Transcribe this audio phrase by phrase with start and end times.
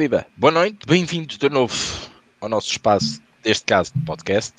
[0.00, 0.26] viva!
[0.34, 1.74] Boa noite, bem-vindos de novo
[2.40, 4.54] ao nosso espaço, deste caso de podcast.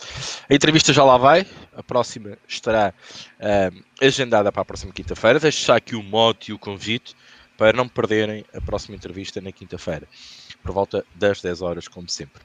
[0.48, 2.93] A entrevista já lá vai, a próxima estará
[3.39, 5.39] uh, agendada para a próxima quinta-feira.
[5.39, 7.16] Deixo já aqui o mote e o convite
[7.57, 10.07] para não perderem a próxima entrevista na quinta-feira,
[10.62, 12.44] por volta das 10 horas, como sempre.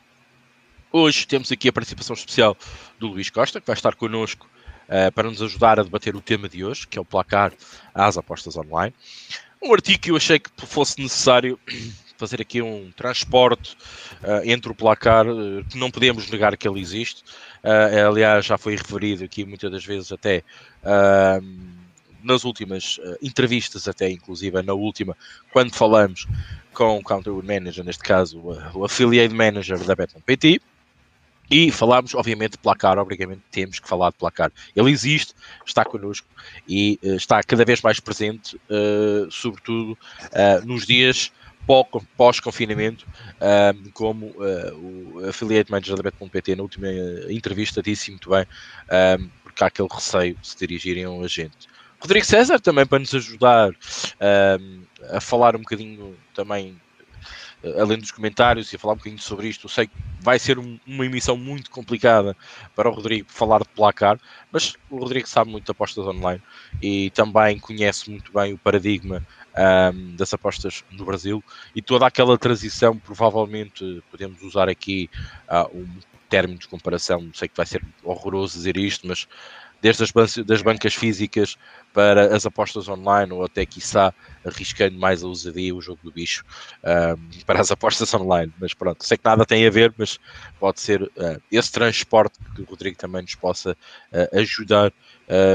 [0.90, 2.56] Hoje temos aqui a participação especial
[2.98, 4.48] do Luís Costa, que vai estar connosco
[4.88, 7.52] uh, para nos ajudar a debater o tema de hoje, que é o placar
[7.94, 8.94] às apostas online.
[9.62, 11.60] Um artigo que eu achei que fosse necessário
[12.16, 13.76] fazer aqui um transporte
[14.22, 17.22] uh, entre o placar, uh, que não podemos negar que ele existe.
[17.62, 20.42] Uh, aliás, já foi referido aqui muitas das vezes até
[22.22, 25.16] nas últimas entrevistas, até inclusive na última,
[25.52, 26.26] quando falamos
[26.72, 28.40] com o Counter Manager, neste caso
[28.74, 30.60] o Affiliate Manager da Beton.pt.
[31.50, 34.50] E falámos, obviamente, de placar, obviamente temos que falar de placar.
[34.74, 35.32] Ele existe,
[35.64, 36.26] está connosco
[36.68, 41.30] e uh, está cada vez mais presente, uh, sobretudo uh, nos dias
[42.16, 43.06] pós-confinamento,
[43.40, 46.88] um, como uh, o affiliate manager da Bet.pt na última
[47.28, 48.46] entrevista disse muito bem,
[49.20, 51.68] um, porque há aquele receio de se dirigirem a um agente.
[52.00, 56.76] Rodrigo César também para nos ajudar um, a falar um bocadinho também
[57.62, 59.66] eh, além dos comentários e a falar um bocadinho sobre isto.
[59.66, 62.36] Eu sei que vai ser um, uma emissão muito complicada
[62.74, 64.18] para o Rodrigo falar de placar,
[64.52, 66.42] mas o Rodrigo sabe muito de apostas online
[66.82, 69.26] e também conhece muito bem o paradigma
[69.56, 71.42] um, das apostas no Brasil
[71.74, 75.10] e toda aquela transição, provavelmente podemos usar aqui
[75.48, 75.88] uh, um
[76.28, 79.26] termo de comparação, sei que vai ser horroroso dizer isto, mas
[79.80, 81.56] desde as das bancas físicas
[81.92, 84.12] para as apostas online ou até, quiçá,
[84.44, 86.44] arriscando mais a ousadia o jogo do bicho
[86.82, 88.52] um, para as apostas online.
[88.58, 90.18] Mas pronto, sei que nada tem a ver, mas
[90.58, 94.92] pode ser uh, esse transporte que o Rodrigo também nos possa uh, ajudar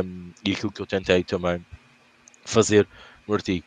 [0.06, 1.66] um, e aquilo que eu tentei também
[2.46, 2.88] fazer
[3.28, 3.66] no artigo.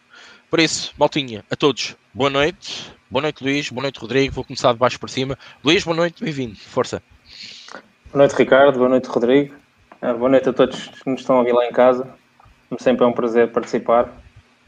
[0.55, 2.89] Por isso, maltinha, a todos, boa noite.
[3.11, 3.69] Boa noite, Luís.
[3.71, 4.33] Boa noite, Rodrigo.
[4.33, 5.37] Vou começar de baixo para cima.
[5.65, 6.55] Luís, boa noite, bem-vindo.
[6.55, 7.03] Força.
[8.13, 8.79] Boa noite, Ricardo.
[8.79, 9.53] Boa noite, Rodrigo.
[10.01, 12.09] Uh, boa noite a todos que nos estão a ouvir lá em casa.
[12.69, 14.17] Como sempre é um prazer participar.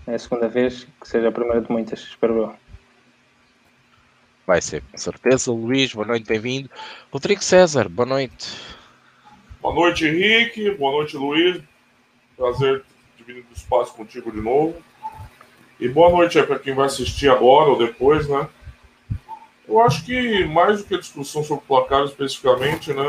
[0.09, 2.55] É a segunda vez, que seja a primeira de muitas, espero eu.
[4.45, 5.53] Vai ser, com certeza.
[5.53, 6.69] Luís, boa noite, bem-vindo.
[7.13, 8.61] Rodrigo César, boa noite.
[9.63, 10.69] Boa noite, Henrique.
[10.73, 11.63] Boa noite, Luís.
[12.37, 12.83] Prazer
[13.17, 14.83] dividir o espaço contigo de novo.
[15.79, 18.49] E boa noite aí para quem vai assistir agora ou depois, né?
[19.69, 23.05] Eu acho que mais do que a discussão sobre placar especificamente, né,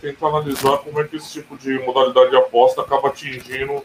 [0.00, 3.82] tentar analisar como é que esse tipo de modalidade de aposta acaba atingindo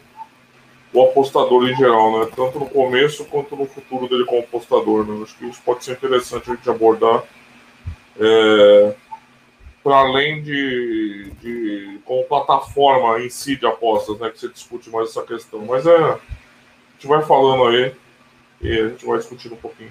[0.92, 2.28] o apostador em geral, né?
[2.36, 5.22] Tanto no começo quanto no futuro dele como apostador, né?
[5.22, 7.24] Acho que isso pode ser interessante a gente abordar.
[8.20, 8.94] É,
[9.82, 14.30] para além de, de como plataforma em si de apostas, né?
[14.30, 15.64] Que você discute mais essa questão.
[15.64, 16.18] Mas é
[17.00, 17.94] gente vai falando aí
[18.60, 19.90] e a gente vai discutindo um pouquinho.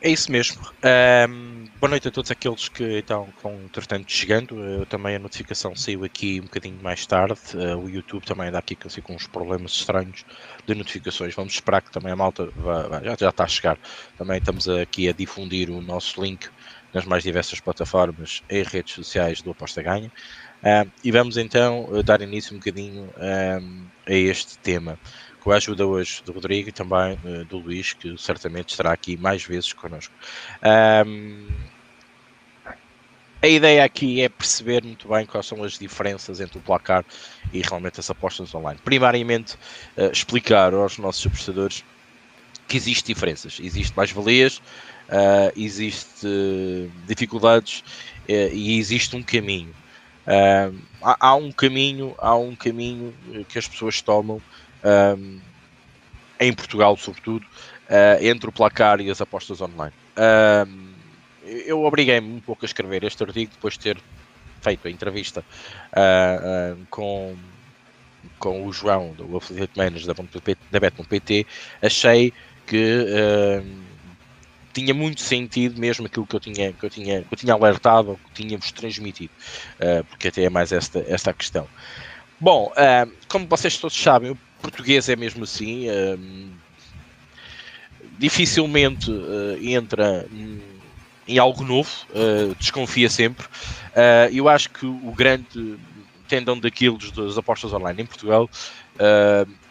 [0.00, 0.62] É isso mesmo.
[1.28, 3.28] Um, boa noite a todos aqueles que estão,
[3.64, 4.58] entretanto, chegando.
[4.62, 7.34] Eu, também a notificação saiu aqui um bocadinho mais tarde.
[7.54, 10.24] Uh, o YouTube também dá aqui assim, com uns problemas estranhos
[10.66, 11.34] de notificações.
[11.34, 13.78] Vamos esperar que também a malta vá, vá, já, já está a chegar.
[14.16, 16.48] Também estamos aqui a difundir o nosso link
[16.94, 20.10] nas mais diversas plataformas e redes sociais do Aposta Ganha.
[20.62, 23.10] Uh, e vamos então dar início um bocadinho
[24.06, 24.98] a este tema,
[25.46, 29.16] com a ajuda hoje do Rodrigo e também uh, do Luís, que certamente estará aqui
[29.16, 30.12] mais vezes connosco.
[31.06, 31.46] Um,
[33.40, 37.04] a ideia aqui é perceber muito bem quais são as diferenças entre o placar
[37.52, 38.80] e realmente as apostas online.
[38.84, 39.54] Primariamente,
[39.96, 41.84] uh, explicar aos nossos apostadores
[42.66, 44.56] que existem diferenças, existe mais-valias,
[45.08, 46.26] uh, existe
[47.06, 47.84] dificuldades
[48.28, 49.72] e existe um caminho.
[50.26, 53.14] Uh, há, há, um caminho, há um caminho
[53.48, 54.42] que as pessoas tomam
[56.38, 59.94] em Portugal, sobretudo, uh, entre o placar e as apostas online.
[61.64, 63.98] Eu obriguei-me um pouco a escrever este artigo depois de ter
[64.60, 65.44] feito a entrevista
[65.92, 67.36] uh, com,
[68.38, 70.14] com o João, do Affiliate Manager
[70.70, 71.46] da Bet.pt.
[71.82, 72.32] Achei
[72.66, 73.62] que
[74.76, 78.20] tinha muito sentido mesmo aquilo que eu tinha, que eu tinha, que eu tinha alertado,
[78.26, 79.32] que tínhamos transmitido,
[79.80, 81.66] uh, porque até é mais esta, esta questão.
[82.38, 86.50] Bom, uh, como vocês todos sabem, o português é mesmo assim, uh,
[88.18, 89.10] dificilmente
[89.62, 90.26] entra
[91.26, 91.90] em algo novo,
[92.58, 93.46] desconfia sempre.
[94.32, 95.76] eu acho que o grande
[96.26, 98.48] tendão daqueles das apostas online em Portugal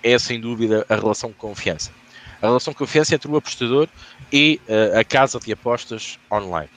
[0.03, 1.91] é sem dúvida a relação de confiança
[2.41, 3.87] a relação de confiança entre o apostador
[4.31, 6.69] e uh, a casa de apostas online.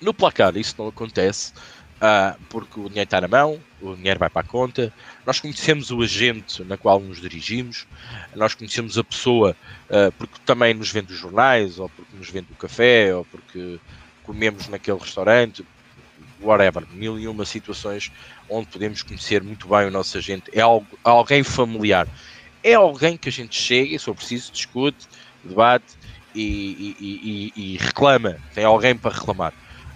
[0.00, 1.52] No placar isso não acontece
[1.98, 4.92] uh, porque o dinheiro está na mão, o dinheiro vai para a conta,
[5.26, 7.86] nós conhecemos o agente na qual nos dirigimos,
[8.34, 9.56] nós conhecemos a pessoa
[9.90, 13.78] uh, porque também nos vende os jornais, ou porque nos vende o café, ou porque
[14.24, 15.64] comemos naquele restaurante,
[16.40, 18.12] whatever, mil e uma situações
[18.48, 22.06] onde podemos conhecer muito bem o nosso agente, é algo, alguém familiar,
[22.70, 25.06] é alguém que a gente chega, se for preciso, discute,
[25.44, 25.96] debate
[26.34, 29.52] e, e, e, e reclama, tem alguém para reclamar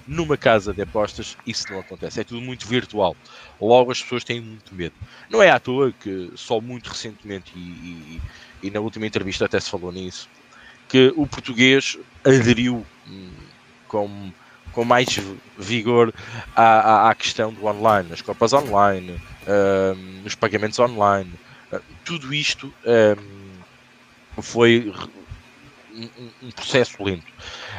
[0.06, 3.16] numa casa de apostas isso não acontece, é tudo muito virtual.
[3.60, 4.94] Logo as pessoas têm muito medo.
[5.30, 8.22] Não é à toa que só muito recentemente, e, e,
[8.64, 10.28] e na última entrevista até se falou nisso,
[10.88, 13.30] que o português aderiu hum,
[13.88, 14.32] com,
[14.72, 15.18] com mais
[15.58, 16.12] vigor
[16.54, 21.32] à, à, à, questão do online, nas copas online, hum, nos pagamentos online.
[22.04, 22.72] Tudo isto
[24.40, 24.92] foi
[25.94, 27.26] um, um processo lento.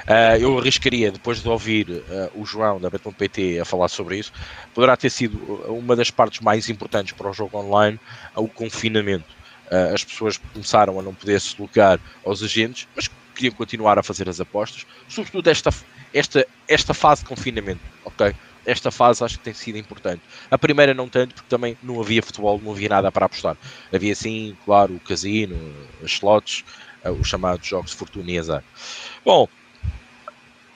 [0.08, 4.32] Uh, eu arriscaria, depois de ouvir uh, o João da Beton.pt a falar sobre isso,
[4.74, 5.38] poderá ter sido
[5.68, 8.00] uma das partes mais importantes para o jogo online
[8.36, 9.26] o confinamento.
[9.72, 14.04] Uh, as pessoas começaram a não poder se locar aos agentes, mas queriam continuar a
[14.04, 15.72] fazer as apostas, sobretudo esta,
[16.14, 18.36] esta, esta fase de confinamento, ok?
[18.66, 20.22] Esta fase acho que tem sido importante.
[20.50, 23.58] A primeira não tanto, porque também não havia futebol, não havia nada para apostar.
[23.94, 25.56] Havia sim, claro, o casino,
[26.04, 26.64] as slots,
[27.20, 28.64] os chamados jogos de fortuna e.
[29.26, 29.48] Bom,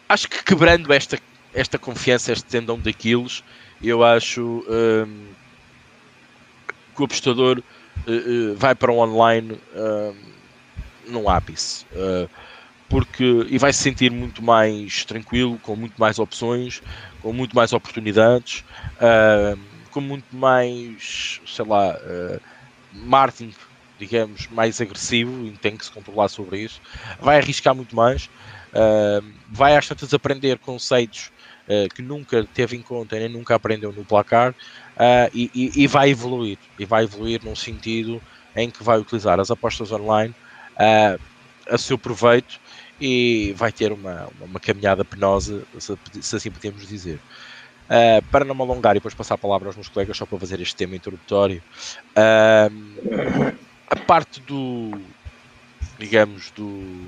[0.09, 1.17] acho que quebrando esta,
[1.53, 3.43] esta confiança, este tendão daqueles,
[3.81, 5.27] eu acho um,
[6.95, 11.85] que o apostador uh, uh, vai para o online um, num ápice.
[12.89, 16.81] Porque, e vai se sentir muito mais tranquilo, com muito mais opções,
[17.27, 18.63] com muito mais oportunidades,
[19.01, 21.99] hum, com muito mais, sei lá,
[22.93, 23.53] marketing,
[23.99, 26.79] digamos, mais agressivo e tem que se controlar sobre isso.
[27.19, 28.29] Vai arriscar muito mais
[28.67, 31.31] Uh, vai às tantas aprender conceitos
[31.67, 35.87] uh, que nunca teve em conta nem nunca aprendeu no placar uh, e, e, e,
[35.87, 36.57] vai evoluir.
[36.77, 38.21] E vai evoluir num sentido
[38.55, 40.33] em que vai utilizar as apostas online
[41.69, 42.59] a seu proveito
[42.99, 47.19] e vai ter uma, uma caminhada penosa, se, se assim podemos dizer.
[47.85, 50.37] Uh, para não me alongar e depois passar a palavra aos meus colegas, só para
[50.39, 51.63] fazer este tema introdutório,
[52.17, 53.55] uh,
[53.89, 54.91] a parte do,
[55.97, 57.07] digamos, do,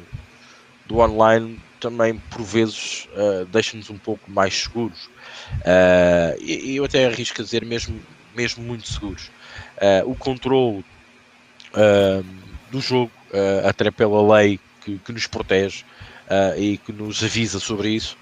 [0.87, 7.05] do online também por vezes uh, deixa-nos um pouco mais seguros uh, e, eu até
[7.05, 7.99] arrisco a dizer mesmo,
[8.35, 9.31] mesmo muito seguros.
[9.77, 10.83] Uh, o controle
[12.71, 13.11] do jogo,
[13.63, 14.59] até pela lei
[14.97, 15.83] que, que nos protege
[16.57, 18.17] e que nos avisa sobre isso,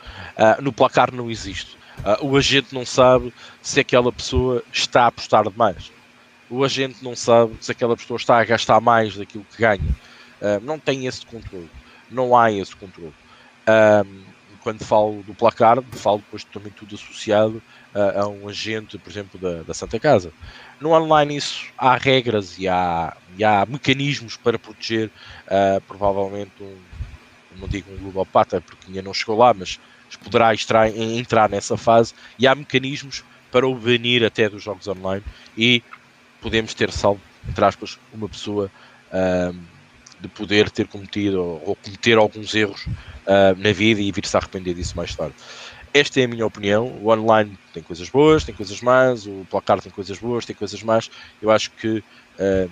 [0.62, 1.78] no placar não existe.
[2.22, 5.92] o agente não sabe se aquela pessoa está a apostar demais.
[6.50, 9.96] O agente não sabe se aquela pessoa está a gastar mais daquilo que ganha.
[10.64, 11.70] não tem esse controle
[12.10, 13.14] não há esse controle.
[14.62, 17.62] Quando falo do placar, falo depois também tudo associado
[17.98, 20.32] a, a um agente, por exemplo, da, da, Santa Casa.
[20.80, 25.10] No online isso há regras e há, e há mecanismos para proteger
[25.48, 26.78] uh, provavelmente um,
[27.58, 29.80] não digo um ludopata porque ainda não chegou lá, mas
[30.24, 35.24] poderá extrair, entrar nessa fase e há mecanismos para o banir até dos jogos online
[35.58, 35.82] e
[36.42, 38.72] podemos ter salvo, entre aspas, uma pessoa
[40.20, 44.74] de poder ter cometido ou, cometer alguns erros uh, na vida e vir-se a arrepender
[44.74, 45.36] disso mais tarde.
[46.00, 46.86] Esta é a minha opinião.
[47.02, 50.84] O online tem coisas boas, tem coisas más, o placar tem coisas boas, tem coisas
[50.84, 51.10] más.
[51.42, 52.72] Eu acho que uh,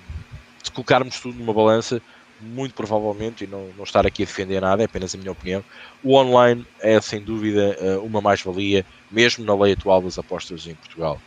[0.63, 1.99] se colocarmos tudo numa balança,
[2.39, 5.63] muito provavelmente, e não, não estar aqui a defender nada, é apenas a minha opinião,
[6.03, 10.75] o online é sem dúvida uh, uma mais-valia, mesmo na lei atual das apostas em
[10.75, 11.19] Portugal.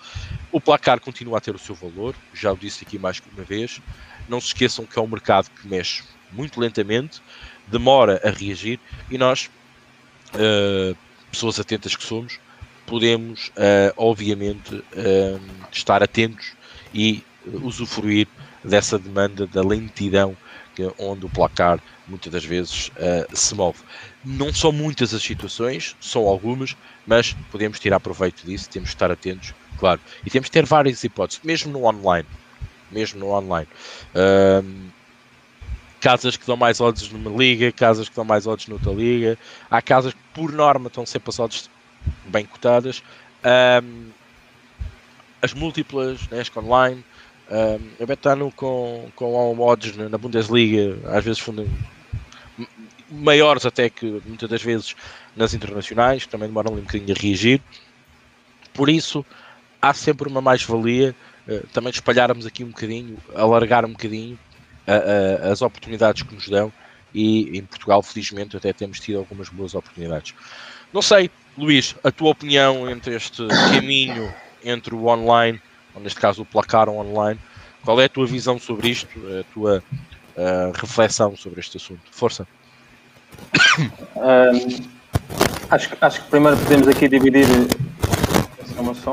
[0.52, 3.42] O placar continua a ter o seu valor, já o disse aqui mais que uma
[3.42, 3.80] vez.
[4.28, 7.20] Não se esqueçam que é um mercado que mexe muito lentamente,
[7.66, 8.78] demora a reagir
[9.10, 9.50] e nós,
[10.34, 10.96] uh,
[11.30, 12.38] pessoas atentas que somos,
[12.86, 16.52] podemos, uh, obviamente, uh, estar atentos
[16.92, 17.22] e
[17.62, 18.26] usufruir
[18.64, 20.36] dessa demanda da lentidão
[20.74, 22.90] que, onde o placar muitas das vezes
[23.32, 23.78] se move.
[24.24, 29.10] Não são muitas as situações, são algumas, mas podemos tirar proveito disso, temos que estar
[29.10, 30.00] atentos, claro.
[30.24, 32.26] E temos que ter várias hipóteses, mesmo no online
[32.90, 33.68] mesmo no online.
[34.14, 34.88] Um,
[36.00, 39.38] casas que dão mais odds numa liga, casas que dão mais odds noutra liga.
[39.70, 41.70] Há casas que, por norma, estão sempre as odds
[42.26, 43.02] bem cotadas.
[43.82, 44.10] Um,
[45.42, 47.04] as múltiplas, né, as online.
[47.50, 51.42] Um, a Betano com, com odds na Bundesliga, às vezes
[53.10, 54.94] maiores até que muitas das vezes
[55.34, 57.62] nas internacionais, que também demoram um bocadinho a reagir.
[58.74, 59.24] Por isso,
[59.80, 61.14] há sempre uma mais-valia
[61.48, 64.38] eh, também espalharmos aqui um bocadinho, alargar um bocadinho
[65.50, 66.72] as oportunidades que nos dão
[67.14, 70.34] e em Portugal, felizmente, até temos tido algumas boas oportunidades.
[70.92, 74.32] Não sei, Luís, a tua opinião entre este caminho
[74.64, 75.60] entre o online,
[75.94, 77.38] ou neste caso o placar online,
[77.84, 79.08] qual é a tua visão sobre isto,
[79.40, 79.82] a tua
[80.36, 82.00] uh, reflexão sobre este assunto?
[82.10, 82.46] Força.
[84.16, 84.86] Um,
[85.70, 87.46] acho, acho que primeiro podemos aqui dividir
[88.76, 89.12] uma som.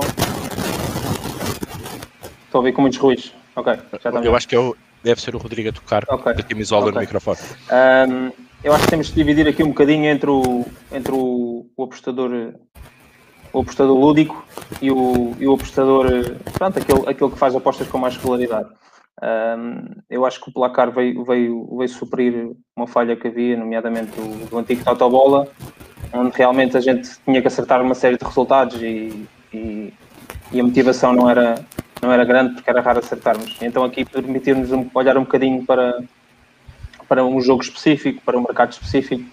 [2.45, 3.33] Estou a ouvir com muitos ruídos.
[3.55, 4.75] Ok, já está Eu acho que é o,
[5.05, 6.33] deve ser o Rodrigo a tocar, okay.
[6.33, 6.93] a camisola okay.
[6.93, 7.37] no microfone.
[7.71, 8.31] Um,
[8.63, 12.53] eu acho que temos de dividir aqui um bocadinho entre o, entre o, o apostador
[13.53, 14.45] o apostador lúdico
[14.81, 16.07] e o, e o apostador,
[16.53, 18.67] pronto, aquele, aquele que faz apostas com mais regularidade.
[19.23, 24.11] Um, eu acho que o placar veio, veio, veio suprir uma falha que havia, nomeadamente
[24.11, 25.47] do, do antigo Totobola,
[26.13, 29.93] onde realmente a gente tinha que acertar uma série de resultados e, e,
[30.51, 31.63] e, a motivação não era,
[32.05, 33.57] não era grande porque era raro acertarmos.
[33.61, 36.03] Então aqui permitir-nos olhar um bocadinho para,
[37.07, 39.23] para um jogo específico, para um mercado específico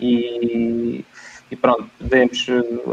[0.00, 1.04] e,
[1.50, 2.46] e pronto, vemos,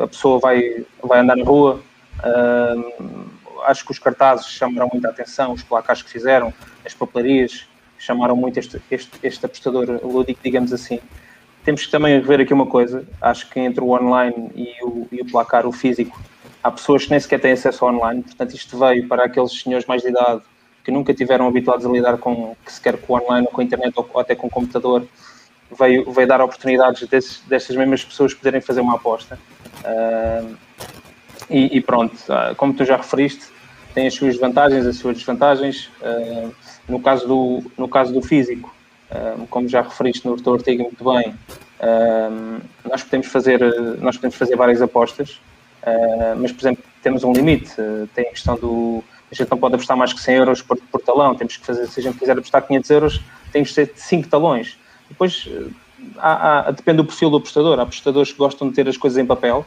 [0.04, 1.80] a pessoa vai, vai andar na rua,
[2.20, 3.28] uh,
[3.66, 6.54] acho que os cartazes chamaram muita atenção, os placares que fizeram,
[6.86, 7.68] as papelarias
[7.98, 11.00] chamaram muito este, este, este apostador lúdico, digamos assim.
[11.64, 15.22] Temos que também rever aqui uma coisa, acho que entre o online e o, e
[15.22, 16.20] o placar, o físico,
[16.68, 20.02] há pessoas que nem sequer têm acesso online, portanto isto veio para aqueles senhores mais
[20.02, 20.42] de idade
[20.84, 23.64] que nunca tiveram habituados a lidar com, que sequer com o online ou com a
[23.64, 25.06] internet ou até com o computador,
[25.78, 29.38] veio, veio dar oportunidades desses, destas mesmas pessoas poderem fazer uma aposta.
[29.84, 30.56] Uh,
[31.50, 33.48] e, e, pronto, uh, como tu já referiste,
[33.94, 35.90] tem as suas vantagens, as suas desvantagens.
[36.02, 36.54] Uh,
[36.88, 38.74] no, caso do, no caso do físico,
[39.50, 41.34] como já referiste no teu artigo muito bem,
[42.90, 43.60] nós, podemos fazer,
[44.00, 45.40] nós podemos fazer várias apostas,
[46.38, 47.74] mas, por exemplo, temos um limite.
[48.14, 49.04] tem a questão do.
[49.32, 51.36] A gente não pode apostar mais que 100 euros por, por talão.
[51.36, 54.78] Temos que fazer, se a gente quiser apostar 500 euros, temos que ter 5 talões.
[55.10, 55.66] Depois, eh,
[56.18, 57.80] há, há, depende do perfil do apostador.
[57.80, 59.66] Há apostadores que gostam de ter as coisas em papel.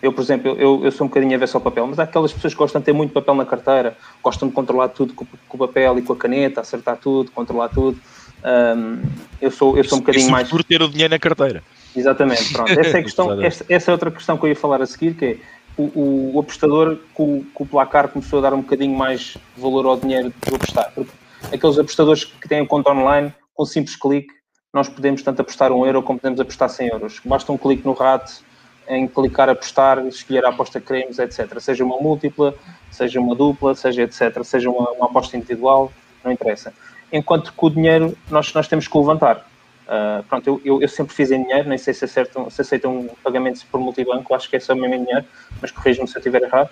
[0.00, 2.32] Eu, por exemplo, eu, eu sou um bocadinho a ver só papel, mas há aquelas
[2.32, 5.56] pessoas que gostam de ter muito papel na carteira, gostam de controlar tudo com, com
[5.56, 7.98] o papel e com a caneta, acertar tudo, controlar tudo.
[8.44, 9.02] Um,
[9.40, 10.48] eu sou, eu sou um bocadinho mais.
[10.48, 11.64] por ter o dinheiro na carteira.
[11.96, 12.70] Exatamente, pronto.
[12.70, 15.24] Essa é, questão, essa, essa, é outra questão que eu ia falar a seguir, que
[15.24, 15.36] é
[15.78, 19.96] o, o apostador com, com, o placar começou a dar um bocadinho mais valor ao
[19.96, 20.92] dinheiro do apostar.
[20.94, 21.12] Porque
[21.52, 24.34] aqueles apostadores que têm conta online, com um simples clique,
[24.72, 27.20] nós podemos tanto apostar um euro como podemos apostar 100 euros.
[27.24, 28.42] Basta um clique no rato
[28.88, 31.60] em clicar apostar, escolher a aposta que queremos, etc.
[31.60, 32.54] Seja uma múltipla,
[32.90, 34.42] seja uma dupla, seja etc.
[34.42, 35.92] Seja uma, uma aposta individual,
[36.24, 36.72] não interessa.
[37.12, 39.47] Enquanto que o dinheiro nós, nós temos que levantar.
[39.88, 43.08] Uh, pronto, eu, eu, eu, sempre fiz em dinheiro, nem sei se aceitam, se aceitam
[43.24, 45.24] pagamentos por multibanco, acho que é só mesmo em dinheiro,
[45.62, 46.68] mas corrija-me se eu estiver errado.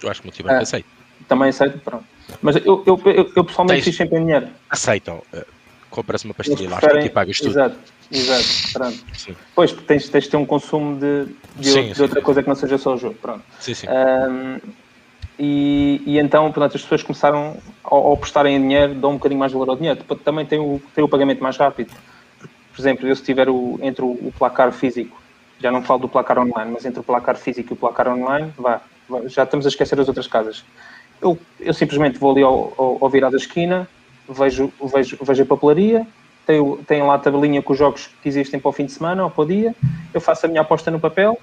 [0.00, 0.88] Eu acho que multibanco uh, aceita.
[1.26, 2.04] Também aceito, pronto.
[2.40, 4.48] Mas eu, eu, eu, eu pessoalmente Tens, fiz sempre em dinheiro.
[4.70, 5.22] Aceitam.
[5.34, 5.44] Uh,
[5.90, 7.50] compras uma pastilha elástica e pagas tudo.
[7.50, 7.76] Exato,
[8.12, 9.04] exato, pronto.
[9.12, 9.36] Sim.
[9.56, 11.26] Pois, porque tens, tens de ter um consumo de,
[11.56, 13.42] de, sim, outro, de outra coisa que não seja só o jogo, pronto.
[13.58, 13.86] Sim, sim.
[15.38, 19.40] E, e, então, portanto, as pessoas começaram, ao, ao apostarem em dinheiro, dão um bocadinho
[19.40, 20.00] mais valor ao dinheiro.
[20.24, 21.90] Também tem o, tem o pagamento mais rápido.
[22.74, 25.20] Por exemplo, eu se tiver o, entre o, o placar físico,
[25.60, 28.52] já não falo do placar online, mas entre o placar físico e o placar online,
[28.58, 28.80] vá,
[29.26, 30.64] já estamos a esquecer as outras casas.
[31.20, 33.88] Eu, eu simplesmente vou ali ao, ao, ao virar da esquina,
[34.28, 36.06] vejo, vejo, vejo a papelaria,
[36.46, 39.22] tenho, tenho lá a tabelinha com os jogos que existem para o fim de semana
[39.22, 39.74] ou para o dia,
[40.12, 41.38] eu faço a minha aposta no papel,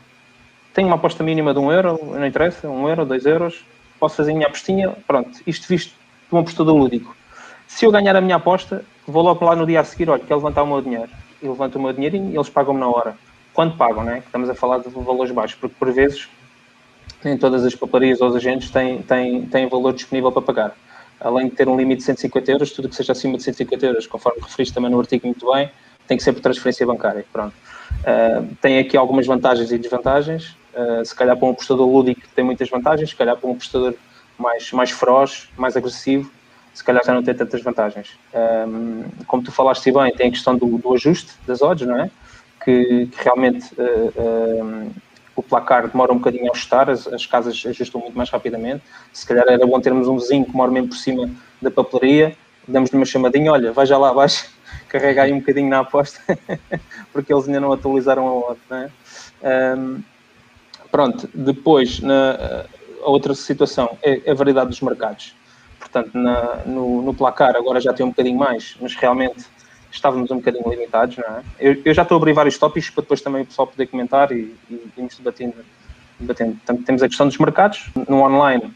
[0.74, 3.63] tenho uma aposta mínima de um euro, não interessa, um euro, dois euros,
[4.00, 5.89] posso fazer a minha apostinha, pronto, isto visto
[6.29, 7.15] de um apostador lúdico.
[7.67, 10.35] Se eu ganhar a minha aposta, vou logo lá no dia a seguir, olha, quer
[10.35, 11.09] levantar o meu dinheiro.
[11.41, 13.15] Eu levanto o meu dinheirinho e eles pagam-me na hora.
[13.53, 14.23] Quando pagam, né?
[14.25, 16.29] Estamos a falar de valores baixos, porque por vezes
[17.23, 20.75] nem todas as papelarias ou os agentes têm, têm, têm valor disponível para pagar
[21.19, 24.07] além de ter um limite de 150 euros, tudo que seja acima de 150 euros,
[24.07, 25.69] conforme referiste também no artigo muito bem,
[26.07, 27.25] tem que ser por transferência bancária.
[27.31, 27.53] Pronto.
[28.01, 30.55] Uh, tem aqui algumas vantagens e desvantagens.
[30.73, 33.93] Uh, se calhar para um apostador lúdico tem muitas vantagens, se calhar para um apostador
[34.37, 36.31] mais, mais feroz, mais agressivo,
[36.79, 38.17] se calhar já não tem tantas vantagens.
[38.33, 42.09] Um, como tu falaste bem, tem a questão do, do ajuste das odds, não é?
[42.63, 44.89] Que, que realmente uh,
[45.36, 48.81] o placar demora um bocadinho a ajustar, as, as, casas ajustam muito mais rapidamente.
[49.12, 51.29] Se calhar era bom termos um vizinho que mora mesmo por cima
[51.62, 52.33] da papelaria,
[52.65, 54.50] damos-lhe uma chamadinha, olha, vai já lá abaixo,
[54.88, 56.21] carrega aí um bocadinho na aposta,
[57.12, 58.57] porque eles ainda não atualizaram a outra.
[58.69, 59.75] Não é?
[59.75, 60.01] um,
[60.89, 62.65] pronto, depois, na,
[63.03, 65.38] a outra situação é a variedade dos mercados.
[65.91, 69.46] Portanto, na, no, no placar agora já tem um bocadinho mais, mas realmente
[69.91, 71.41] estávamos um bocadinho limitados, não é?
[71.60, 74.31] Eu, eu já estou a abrir vários tópicos para depois também o pessoal poder comentar
[74.31, 75.55] e, e irmos debatendo,
[76.19, 76.55] debatendo.
[76.58, 78.72] Portanto, temos a questão dos mercados no online,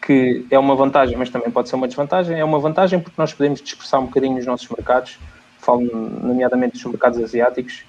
[0.00, 2.38] que é uma vantagem, mas também pode ser uma desvantagem.
[2.38, 5.18] É uma vantagem porque nós podemos dispersar um bocadinho os nossos mercados,
[5.58, 7.84] falo nomeadamente dos mercados asiáticos,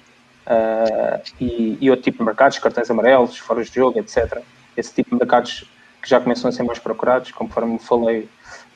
[0.46, 4.40] uh, e, e, outro tipo de mercados, cartões amarelos, foras de jogo, etc.
[4.76, 5.64] Esse tipo de mercados
[6.06, 8.28] que já começam a ser mais procurados, conforme falei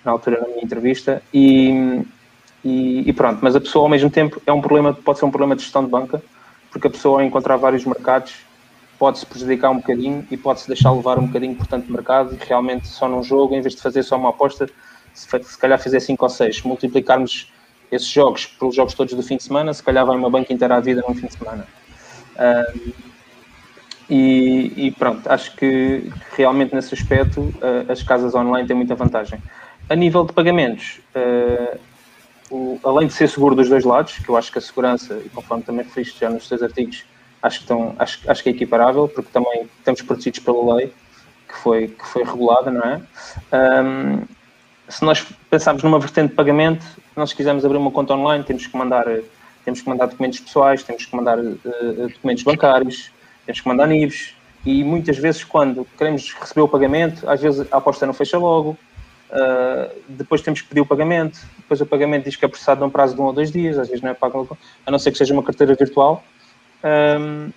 [0.04, 2.02] na altura na minha entrevista, e,
[2.64, 5.30] e, e, pronto, mas a pessoa ao mesmo tempo é um problema, pode ser um
[5.30, 6.20] problema de gestão de banca,
[6.72, 8.34] porque a pessoa ao encontrar vários mercados
[8.99, 12.88] pode-se prejudicar um bocadinho e pode-se deixar levar um bocadinho por tanto mercado e realmente
[12.88, 14.68] só num jogo, em vez de fazer só uma aposta,
[15.14, 17.52] se, se calhar fizer 5 ou 6, multiplicarmos
[17.92, 20.75] esses jogos pelos jogos todos do fim de semana, se calhar vai uma banca inteira
[20.75, 21.64] à vida num fim de semana.
[22.34, 23.09] Uh,
[24.10, 29.40] e, e, pronto, acho que realmente nesse aspecto uh, as casas online têm muita vantagem.
[29.88, 31.78] A nível de pagamentos, uh,
[32.50, 35.28] o, além de ser seguro dos dois lados, que eu acho que a segurança, e
[35.28, 37.04] conforme também referiste já nos teus artigos,
[37.40, 40.92] acho que, estão, acho, acho que é equiparável, porque também estamos protegidos pela lei
[41.48, 43.00] que foi, que foi regulada, não é?
[43.82, 44.22] Um,
[44.88, 48.76] se nós pensarmos numa vertente de pagamento, nós quisermos abrir uma conta online, temos que
[48.76, 49.04] mandar,
[49.64, 53.12] temos que mandar documentos pessoais, temos que mandar uh, documentos bancários,
[53.47, 57.78] temos que mandar NIVs, e muitas vezes quando queremos receber o pagamento, às vezes a
[57.78, 58.76] aposta não fecha logo,
[59.30, 62.90] uh, depois temos que pedir o pagamento, depois o pagamento diz que é processado num
[62.90, 65.18] prazo de um ou dois dias, às vezes não é pago, a não ser que
[65.18, 66.23] seja uma carteira virtual,
[66.85, 67.50] um,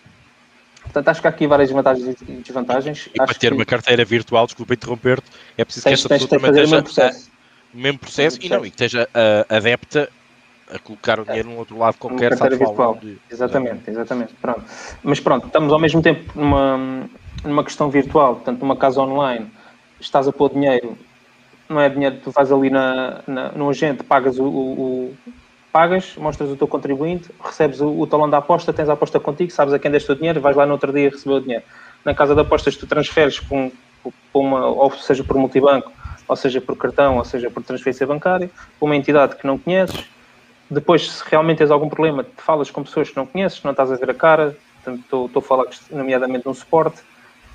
[0.81, 3.09] portanto, acho que há aqui várias vantagens e desvantagens.
[3.13, 3.53] E para ter que...
[3.53, 6.83] uma carteira virtual, desculpa interromper-te, é preciso tens, que essa pessoa também esteja o mesmo
[6.83, 7.31] processo,
[7.73, 8.39] a, mesmo processo.
[8.41, 10.09] E, não, e que esteja uh, adepta
[10.71, 12.95] a colocar o dinheiro no outro lado qualquer carteira virtual.
[12.95, 13.17] De...
[13.29, 14.33] Exatamente, exatamente.
[14.35, 14.63] Pronto.
[15.03, 17.07] Mas pronto, estamos ao mesmo tempo numa,
[17.43, 19.51] numa questão virtual, portanto, numa casa online,
[19.99, 20.97] estás a pôr dinheiro,
[21.69, 25.17] não é dinheiro, tu vais ali na, na, no agente, pagas o, o,
[25.71, 29.51] pagas, mostras o teu contribuinte, recebes o, o, talão da aposta, tens a aposta contigo,
[29.51, 31.63] sabes a quem deste o dinheiro, vais lá no outro dia receber o dinheiro.
[32.05, 33.71] Na casa de apostas, tu transferes por, um,
[34.03, 35.91] por uma, ou seja por multibanco,
[36.27, 40.05] ou seja por cartão, ou seja por transferência bancária, para uma entidade que não conheces.
[40.73, 43.91] Depois, se realmente tens algum problema, te falas com pessoas que não conheces, não estás
[43.91, 47.01] a ver a cara, estou, a falar nomeadamente de um suporte,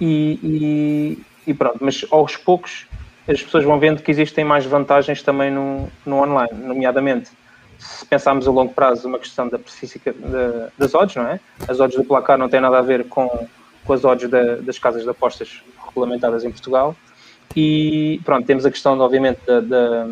[0.01, 1.79] e, e, e, pronto.
[1.81, 2.87] Mas aos poucos,
[3.29, 7.31] as pessoas vão vendo que existem mais vantagens também no, no online, nomeadamente
[7.79, 10.15] se pensarmos a longo prazo, uma questão da específica
[10.77, 11.39] das odds, não é?
[11.69, 13.47] As odds do placar não têm nada a ver com,
[13.85, 16.97] com as odds da, das casas de apostas regulamentadas em Portugal.
[17.55, 20.07] E pronto, temos a questão, obviamente, da, da,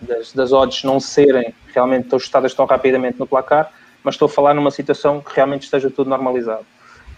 [0.00, 3.70] das, das odds não serem realmente ajustadas tão rapidamente no placar,
[4.02, 6.64] mas estou a falar numa situação que realmente esteja tudo normalizado.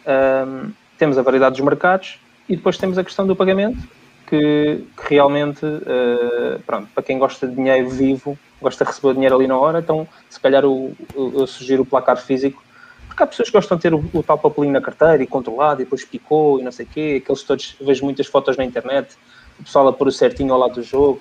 [0.07, 3.79] Um, temos a variedade dos mercados e depois temos a questão do pagamento,
[4.27, 9.15] que, que realmente, uh, pronto, para quem gosta de dinheiro vivo, gosta de receber o
[9.15, 12.63] dinheiro ali na hora, então se calhar eu, eu sugiro o placar físico,
[13.09, 15.81] porque há pessoas que gostam de ter o, o tal papelinho na carteira e controlado,
[15.81, 19.17] e depois picou e não sei o quê, aqueles todos, vejo muitas fotos na internet,
[19.59, 21.21] o pessoal a pôr o certinho ao lado do jogo,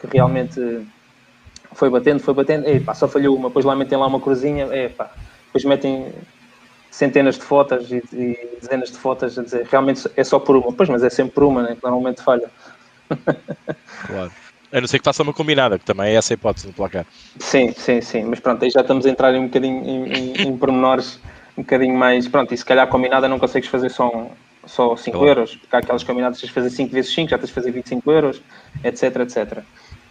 [0.00, 0.60] que realmente
[1.78, 5.12] foi batendo, foi batendo, pá, só falhou uma, depois lá metem lá uma cruzinha, pá,
[5.46, 6.12] depois metem
[6.90, 10.72] centenas de fotos e, e, dezenas de fotos a dizer realmente é só por uma,
[10.72, 12.50] pois, mas é sempre por uma, né, que normalmente falha.
[14.06, 14.30] Claro.
[14.70, 17.06] A não ser que faça uma combinada, que também é essa a hipótese no placar.
[17.38, 18.22] Sim, sim, sim.
[18.24, 21.18] Mas pronto, aí já estamos a entrar em um bocadinho em, em, em pormenores
[21.56, 22.28] um bocadinho mais.
[22.28, 24.30] Pronto, e se calhar a combinada não consegues fazer só, um,
[24.66, 25.30] só 5 claro.
[25.30, 27.54] euros, porque há aquelas combinadas que tens de fazer 5 vezes 5, já tens de
[27.54, 28.42] fazer 25 euros,
[28.84, 29.58] etc, etc.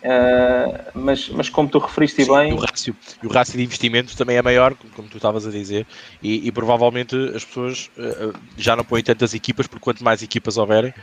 [0.08, 2.52] Uh, mas, mas como tu referiste Sim, bem.
[2.52, 5.86] E o, rácio, o rácio de investimentos também é maior, como tu estavas a dizer,
[6.24, 10.56] e, e provavelmente as pessoas uh, já não põem tantas equipas, porque quanto mais equipas
[10.56, 10.94] houverem,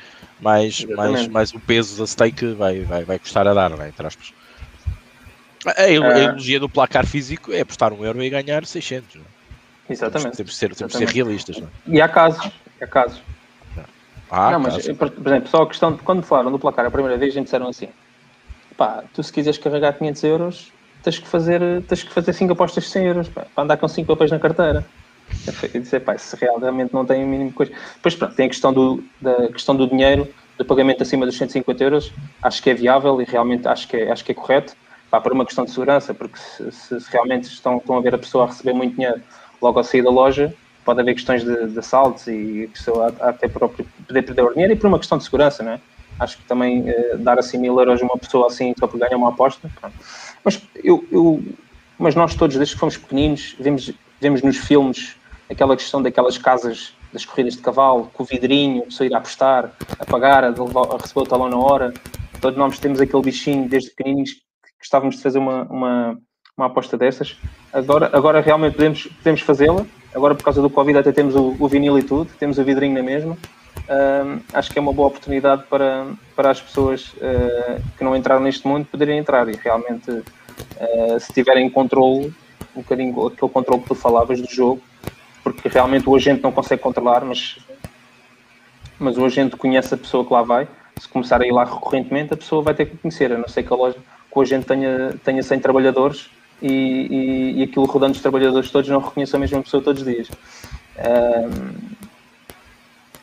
[0.41, 3.89] mais, mais, mais o peso da stake vai, vai, vai custar a dar, não é?
[3.89, 4.33] Entre aspas.
[5.67, 9.17] A, a ilogia do placar físico é apostar um euro e ganhar 600.
[9.17, 9.93] Não é?
[9.93, 10.37] Exatamente.
[10.39, 11.59] Temos de ser, temos ser realistas.
[11.59, 11.71] Não é?
[11.87, 12.51] E há casos.
[12.81, 13.21] Há casos.
[14.31, 16.91] Ah, não, mas, por, por exemplo, só a questão de quando falaram do placar a
[16.91, 17.89] primeira vez, a gente disseram assim:
[18.77, 22.85] pá, tu se quiseres carregar 500 euros, tens que fazer, tens que fazer 5 apostas
[22.85, 24.85] de 100 euros, pá, para andar com 5 papéis na carteira.
[25.73, 27.73] Eu disse, pá, se realmente não tem o mínimo coisa.
[27.97, 31.83] Depois, pronto, tem a questão do, da questão do dinheiro, do pagamento acima dos 150
[31.83, 34.75] euros, acho que é viável e realmente acho que é, acho que é correto,
[35.11, 38.15] pá, por uma questão de segurança, porque se, se, se realmente estão, estão a ver
[38.15, 39.21] a pessoa a receber muito dinheiro
[39.61, 43.49] logo ao sair da loja, pode haver questões de, de assaltos e a pessoa até
[43.49, 45.81] próprio poder perder o dinheiro e por uma questão de segurança, não é?
[46.19, 49.17] Acho que também eh, dar assim mil euros a uma pessoa assim só para ganhar
[49.17, 49.71] uma aposta.
[50.45, 51.43] Mas, eu, eu,
[51.99, 55.17] mas nós todos, desde que fomos pequeninos, vemos, vemos nos filmes
[55.51, 59.19] aquela questão daquelas casas das corridas de cavalo, com o vidrinho, a pessoa ir a
[59.19, 61.95] apostar, a pagar, a, a receber o talão na hora.
[62.41, 66.19] Todos nós temos aquele bichinho desde pequeninos que gostávamos de fazer uma, uma,
[66.57, 67.37] uma aposta dessas.
[67.73, 69.87] Agora, agora realmente podemos, podemos fazê-la.
[70.15, 72.95] Agora, por causa do Covid, até temos o, o vinil e tudo, temos o vidrinho
[72.95, 73.37] na mesma
[74.53, 78.67] acho que é uma boa oportunidade para, para as pessoas uh, que não entraram neste
[78.67, 82.35] mundo poderem entrar e realmente, uh, se tiverem controle,
[82.75, 84.81] um bocadinho aquele controle que tu falavas do jogo,
[85.43, 87.59] porque realmente o agente não consegue controlar, mas,
[88.99, 90.67] mas o agente conhece a pessoa que lá vai.
[90.99, 93.65] Se começar a ir lá recorrentemente, a pessoa vai ter que conhecer, a não ser
[93.65, 96.31] que a loja, que o agente tenha, tenha 100 trabalhadores
[96.63, 100.09] e, e, e aquilo rodando os trabalhadores todos não reconheça a mesma pessoa todos os
[100.09, 100.29] dias.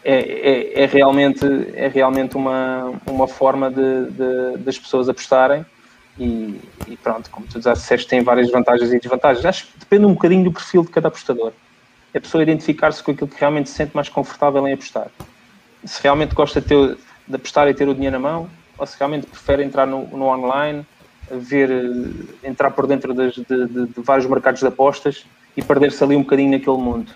[0.04, 5.66] É, é, é, realmente, é realmente uma, uma forma de, de das pessoas apostarem
[6.20, 9.46] e, e, pronto, como tu já disseste, tem várias vantagens e desvantagens.
[9.46, 11.52] Acho que depende um bocadinho do perfil de cada apostador.
[12.14, 15.08] É a pessoa identificar-se com aquilo que realmente se sente mais confortável em apostar.
[15.86, 18.98] Se realmente gosta de, ter, de apostar e ter o dinheiro na mão, ou se
[18.98, 20.86] realmente prefere entrar no, no online,
[21.32, 21.70] ver,
[22.44, 26.24] entrar por dentro das, de, de, de vários mercados de apostas e perder-se ali um
[26.24, 27.12] bocadinho naquele mundo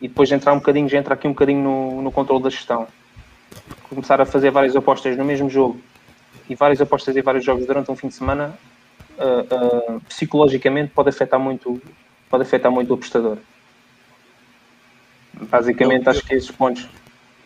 [0.00, 2.86] e depois entrar um bocadinho, já entrar aqui um bocadinho no, no controle da gestão.
[3.88, 5.80] Começar a fazer várias apostas no mesmo jogo
[6.48, 8.58] e várias apostas em vários jogos durante um fim de semana,
[9.18, 11.80] uh, uh, psicologicamente pode afetar muito,
[12.28, 13.38] pode afetar muito o apostador.
[15.34, 16.88] Basicamente, acho que esses pontos.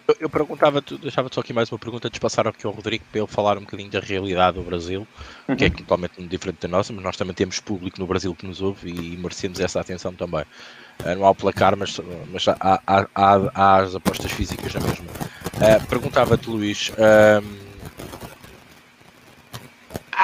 [0.07, 3.21] Eu, eu perguntava-te, deixava-te só aqui mais uma pergunta de passar aqui ao Rodrigo para
[3.21, 5.07] ele falar um bocadinho da realidade do Brasil,
[5.49, 5.57] uhum.
[5.57, 5.75] que é uhum.
[5.75, 9.17] totalmente diferente da nossa, mas nós também temos público no Brasil que nos ouve e
[9.17, 10.45] merecemos essa atenção também.
[11.03, 11.99] Uh, não há o placar, mas,
[12.31, 15.07] mas há, há, há, há as apostas físicas na mesma.
[15.07, 16.93] Uh, Perguntava-te, Luís.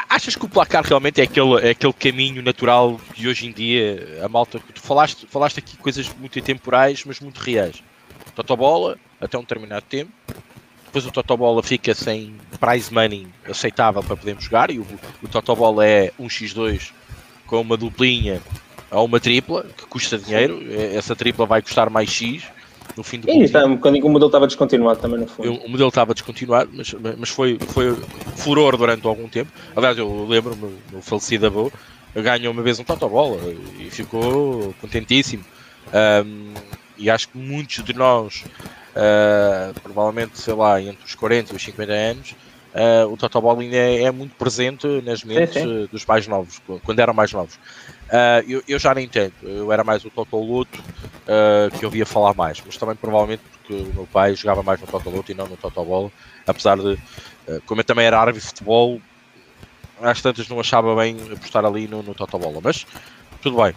[0.08, 4.20] Achas que o placar realmente é aquele, é aquele caminho natural de hoje em dia
[4.24, 7.82] a malta tu falaste, falaste aqui coisas muito temporais, mas muito reais.
[8.34, 10.10] Totobola, até um determinado tempo.
[10.86, 14.70] Depois o Totobola fica sem prize money aceitável para podermos jogar.
[14.70, 14.86] E o,
[15.22, 16.90] o Totobola é um x2
[17.46, 18.40] com uma duplinha
[18.90, 20.60] ou uma tripla que custa dinheiro.
[20.94, 22.44] Essa tripla vai custar mais x
[22.96, 25.52] no fim do e está, um o modelo estava descontinuado também no fundo.
[25.64, 27.94] O, modelo estava descontinuado, mas, mas foi, foi
[28.36, 29.50] furor durante algum tempo.
[29.76, 31.72] Aliás, eu lembro-me, no falecido avô,
[32.14, 33.38] ganhou uma vez um Totobola
[33.78, 35.44] e ficou contentíssimo.
[35.94, 36.52] Um,
[36.98, 38.44] e acho que muitos de nós,
[38.90, 42.34] uh, provavelmente, sei lá, entre os 40 e os 50 anos,
[42.74, 45.88] uh, o Totobola ainda é, é, muito presente nas mentes sim, sim.
[45.90, 47.54] dos mais novos, quando eram mais novos.
[47.54, 52.06] Uh, eu, eu, já nem tanto, eu era mais o Totoloto uh, que eu via
[52.06, 55.46] falar mais, mas também provavelmente porque o meu pai jogava mais no Totoloto e não
[55.46, 56.10] no Totobola,
[56.46, 56.98] apesar de,
[57.66, 59.00] como eu também era árbitro de futebol,
[60.02, 62.84] às tantas não achava bem apostar ali no, no Totobola, mas
[63.42, 63.74] tudo bem.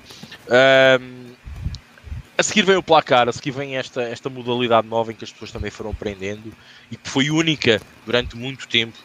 [2.38, 5.32] A seguir vem o placar, a seguir vem esta, esta modalidade nova em que as
[5.32, 6.54] pessoas também foram aprendendo
[6.92, 8.98] e que foi única durante muito tempo,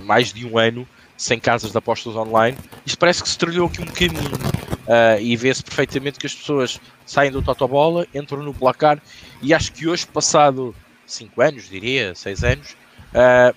[0.00, 0.86] mais de um ano,
[1.16, 2.56] sem casas de apostas online.
[2.86, 6.80] Isto parece que se trilhou aqui um caminho Uh, e vê-se perfeitamente que as pessoas
[7.04, 8.98] saem do Totobola, entram no placar
[9.42, 10.74] e acho que hoje, passado
[11.06, 12.70] 5 anos, diria, 6 anos,
[13.12, 13.54] uh,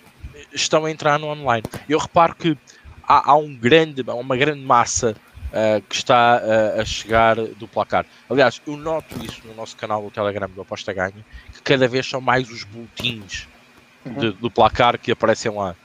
[0.52, 1.64] estão a entrar no online.
[1.88, 2.58] Eu reparo que
[3.08, 5.16] há, há um grande, uma grande massa
[5.52, 6.42] uh, que está
[6.80, 8.06] a chegar do placar.
[8.30, 12.08] Aliás, eu noto isso no nosso canal do Telegram do Aposta Ganha, que cada vez
[12.08, 13.48] são mais os boletins
[14.06, 14.14] uhum.
[14.14, 15.76] de, do placar que aparecem lá.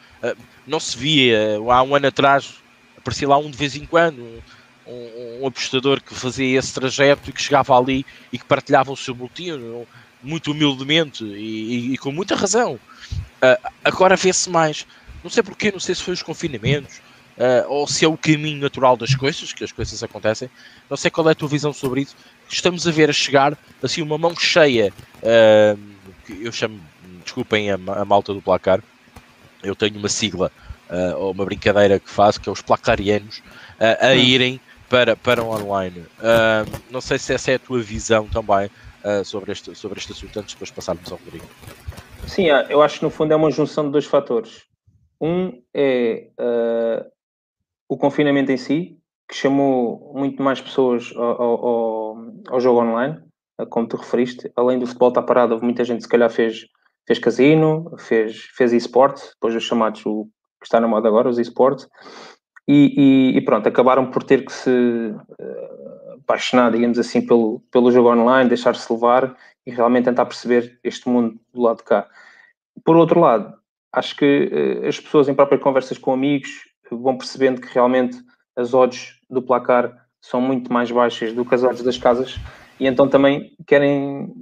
[0.66, 2.54] não se via, há um ano atrás,
[2.96, 4.42] aparecia lá um de vez em quando,
[4.86, 8.96] um, um, apostador que fazia esse trajeto e que chegava ali e que partilhava o
[8.96, 9.52] seu boletim
[10.22, 12.74] muito humildemente e, e, e com muita razão.
[12.74, 14.86] Uh, agora vê-se mais,
[15.22, 17.00] não sei porquê, não sei se foi os confinamentos
[17.38, 20.50] uh, ou se é o caminho natural das coisas, que as coisas acontecem.
[20.88, 22.16] Não sei qual é a tua visão sobre isso.
[22.48, 25.78] Estamos a ver a chegar assim uma mão cheia, uh,
[26.28, 26.80] eu chamo,
[27.22, 28.82] desculpem a, a malta do placar,
[29.62, 30.50] eu tenho uma sigla
[31.18, 33.42] ou uma brincadeira que faço que é os placarianos
[33.80, 34.14] a hum.
[34.14, 36.00] irem para, para o online.
[36.18, 40.12] Uh, não sei se essa é a tua visão também uh, sobre, este, sobre este
[40.12, 41.46] assunto, antes de depois passarmos ao Rodrigo.
[42.26, 44.64] Sim, eu acho que no fundo é uma junção de dois fatores.
[45.20, 47.10] Um é uh,
[47.88, 52.16] o confinamento em si, que chamou muito mais pessoas ao, ao,
[52.48, 53.20] ao jogo online,
[53.70, 54.50] como tu referiste.
[54.56, 56.66] Além do futebol estar parado, muita gente se calhar fez,
[57.06, 60.24] fez casino, fez, fez e-sport, depois os chamados, o
[60.60, 61.88] que está na moda agora, os e-sports.
[62.68, 67.92] E, e, e, pronto, acabaram por ter que se uh, apaixonar, digamos assim, pelo, pelo
[67.92, 72.08] jogo online, deixar-se levar e realmente tentar perceber este mundo do lado de cá.
[72.84, 73.54] Por outro lado,
[73.92, 74.50] acho que
[74.82, 76.50] uh, as pessoas em próprias conversas com amigos
[76.94, 78.18] vão percebendo que realmente
[78.54, 82.38] as odds do placar são muito mais baixas do que as odds das casas
[82.78, 84.32] e então também querem,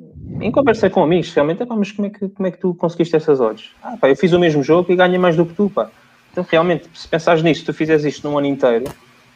[0.40, 3.40] em conversa com amigos, realmente, mas como é, que, como é que tu conseguiste essas
[3.40, 3.70] odds?
[3.82, 5.88] Ah, pá, eu fiz o mesmo jogo e ganhei mais do que tu, pá.
[6.32, 8.84] Então, realmente, se pensares nisso, se tu fizeres isto num ano inteiro,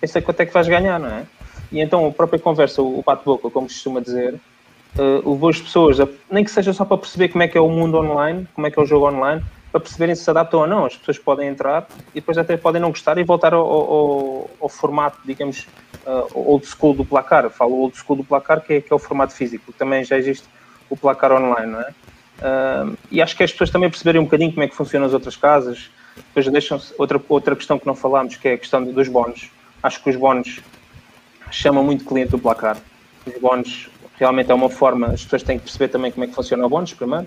[0.00, 1.24] pensa quanto é que vais ganhar, não é?
[1.70, 4.34] E então, a própria conversa, o bate-boca, como costuma dizer,
[4.96, 7.60] uh, levou as pessoas, a, nem que seja só para perceber como é que é
[7.60, 10.60] o mundo online, como é que é o jogo online, para perceberem se se adaptam
[10.60, 10.84] ou não.
[10.84, 14.68] As pessoas podem entrar e depois até podem não gostar e voltar ao, ao, ao
[14.68, 15.66] formato, digamos,
[16.06, 17.48] uh, old school do placar.
[17.50, 19.72] Falo old school do placar, que é, que é o formato físico.
[19.72, 20.46] Também já existe
[20.88, 21.90] o placar online, não é?
[22.38, 25.12] Uh, e acho que as pessoas também perceberem um bocadinho como é que funcionam as
[25.12, 25.90] outras casas.
[26.16, 29.50] Depois deixam outra, outra questão que não falámos, que é a questão dos bónus.
[29.82, 30.60] Acho que os bónus
[31.50, 32.76] chamam muito cliente do placar.
[33.26, 36.34] Os bónus realmente é uma forma, as pessoas têm que perceber também como é que
[36.34, 37.26] funciona o bónus, primeiro,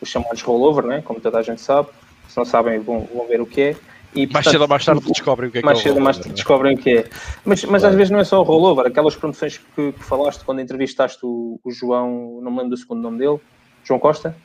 [0.00, 1.02] os chamados rollover, né?
[1.04, 1.88] como toda a gente sabe.
[2.28, 3.76] Se não sabem, vão, vão ver o que é.
[4.14, 6.18] E, mais cedo ou mais tarde descobrem o que é mais que é cedo mais
[6.18, 7.04] tarde descobrem o que é.
[7.44, 10.60] Mas, mas às vezes não é só o rollover, aquelas promoções que, que falaste quando
[10.60, 13.40] entrevistaste o, o, João, não me lembro do segundo nome dele,
[13.84, 14.36] João Costa?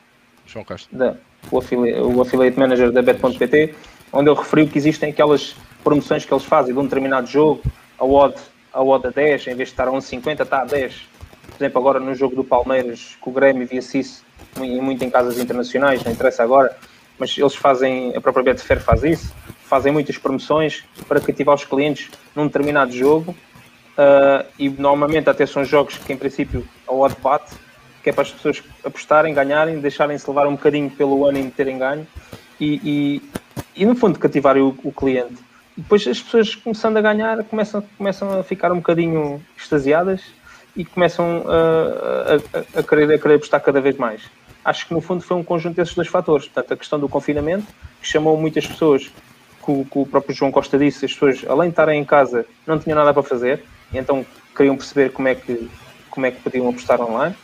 [0.45, 0.87] João Costa.
[0.95, 1.17] Da,
[1.51, 3.75] o, affiliate, o affiliate manager da Bet.pt,
[4.13, 7.61] onde ele referiu que existem aquelas promoções que eles fazem de um determinado jogo,
[7.99, 8.35] a odd,
[8.71, 10.93] a odd a 10, em vez de estar a 1,50 está a 10.
[11.47, 15.37] Por exemplo, agora no jogo do Palmeiras, com o Grêmio via-se isso muito em casas
[15.37, 16.75] internacionais, não interessa agora,
[17.19, 19.33] mas eles fazem, a própria Betfair faz isso,
[19.65, 23.35] fazem muitas promoções para cativar os clientes num determinado jogo
[23.97, 27.55] uh, e normalmente até são jogos que em princípio a odd bate,
[28.03, 31.77] que é para as pessoas apostarem, ganharem, deixarem-se levar um bocadinho pelo ano e terem
[31.77, 32.07] ganho
[32.59, 33.21] e, e,
[33.75, 35.35] e, no fundo cativarem o, o cliente.
[35.77, 40.21] E depois as pessoas começando a ganhar começam, começam a ficar um bocadinho extasiadas
[40.77, 44.21] e começam a, a, a, querer, a querer apostar cada vez mais.
[44.63, 46.45] Acho que no fundo foi um conjunto desses dois fatores.
[46.45, 47.65] Portanto, a questão do confinamento,
[47.99, 49.11] que chamou muitas pessoas
[49.65, 52.77] que o, o próprio João Costa disse, as pessoas, além de estarem em casa, não
[52.77, 55.69] tinham nada para fazer, e então queriam perceber como é que,
[56.11, 57.35] como é que podiam apostar online.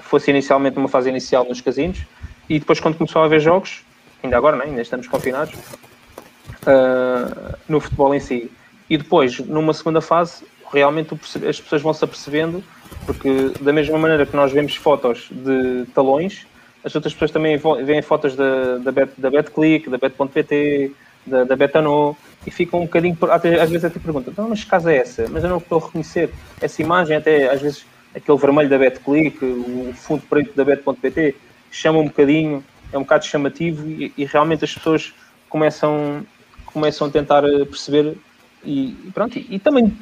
[0.00, 2.04] Fosse inicialmente uma fase inicial nos casinos,
[2.48, 3.82] e depois, quando começou a haver jogos,
[4.22, 8.50] ainda agora, né, ainda estamos confinados, uh, no futebol em si.
[8.90, 11.14] E depois, numa segunda fase, realmente
[11.48, 12.62] as pessoas vão se apercebendo,
[13.06, 16.46] porque da mesma maneira que nós vemos fotos de talões,
[16.84, 20.92] as outras pessoas também veem fotos da, da, Bet, da BetClick, da Bet.pt,
[21.26, 24.70] da, da Betano e ficam um bocadinho, até, às vezes até perguntam, então, mas que
[24.70, 25.28] casa é essa?
[25.28, 29.44] Mas eu não estou a reconhecer essa imagem, até às vezes aquele vermelho da BetClick,
[29.44, 31.36] o fundo preto da Bet.pt,
[31.70, 35.14] chama um bocadinho, é um bocado chamativo e, e, realmente as pessoas
[35.48, 36.26] começam,
[36.66, 38.16] começam a tentar eh, perceber
[38.64, 39.96] e, pronto, e, e, também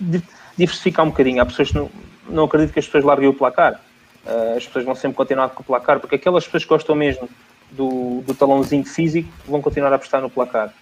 [0.56, 1.40] diversificar um bocadinho.
[1.40, 1.88] Há pessoas que não,
[2.30, 3.80] não acredito que as pessoas larguem o placar.
[4.24, 7.28] Uh, as pessoas vão sempre continuar com o placar, porque aquelas pessoas que gostam mesmo
[7.70, 10.72] do, do talãozinho físico vão continuar a apostar no placar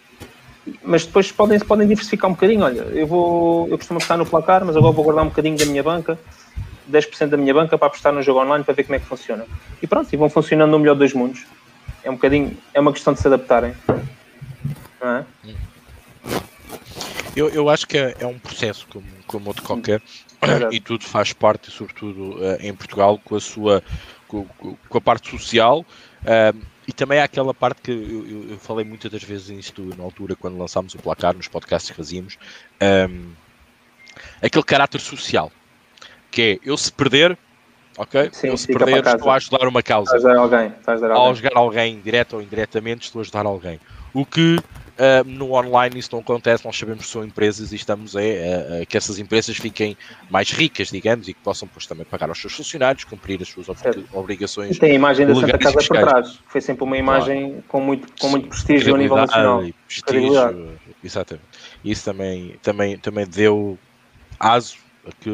[0.82, 2.64] mas depois podem, podem diversificar um bocadinho.
[2.64, 5.64] Olha, eu vou, eu costumo apostar no placar, mas agora vou guardar um bocadinho da
[5.64, 6.18] minha banca,
[6.90, 9.46] 10% da minha banca para apostar no jogo online para ver como é que funciona.
[9.82, 11.46] E pronto, e vão funcionando no melhor dos mundos.
[12.02, 13.74] É um bocadinho, é uma questão de se adaptarem.
[15.00, 15.24] Não é?
[17.37, 20.02] Eu, eu acho que é, é um processo como, como outro qualquer
[20.70, 23.83] e tudo faz parte, sobretudo uh, em Portugal, com a sua
[24.27, 24.44] com,
[24.88, 25.85] com a parte social.
[26.88, 30.35] E também há aquela parte que eu, eu, falei muitas das vezes isto na altura,
[30.35, 32.38] quando lançámos o placar, nos podcasts que fazíamos,
[33.11, 33.31] um,
[34.42, 35.53] aquele caráter social,
[36.31, 37.37] que é eu se perder,
[37.98, 38.31] ok?
[38.33, 40.16] Sim, eu se perder estou a ajudar uma causa.
[40.16, 40.66] Estás a ajudar alguém.
[40.68, 41.27] Estás a ajudar alguém.
[41.27, 43.79] Ao ajudar alguém, direto ou indiretamente, estou a ajudar alguém.
[44.14, 44.59] O que
[44.98, 48.82] Uh, no online isso não acontece, nós sabemos que são empresas e estamos a, a,
[48.82, 49.96] a, que essas empresas fiquem
[50.28, 53.68] mais ricas, digamos, e que possam depois também pagar aos seus funcionários, cumprir as suas
[54.12, 54.76] obrigações.
[54.76, 57.64] E tem a imagem da Santa Casa por trás, que foi sempre uma imagem claro.
[57.68, 59.64] com, muito, com muito prestígio a nível nacional.
[59.87, 61.46] Prestígio, exatamente.
[61.84, 63.78] Isso também, também, também deu
[64.40, 65.30] aso a, que,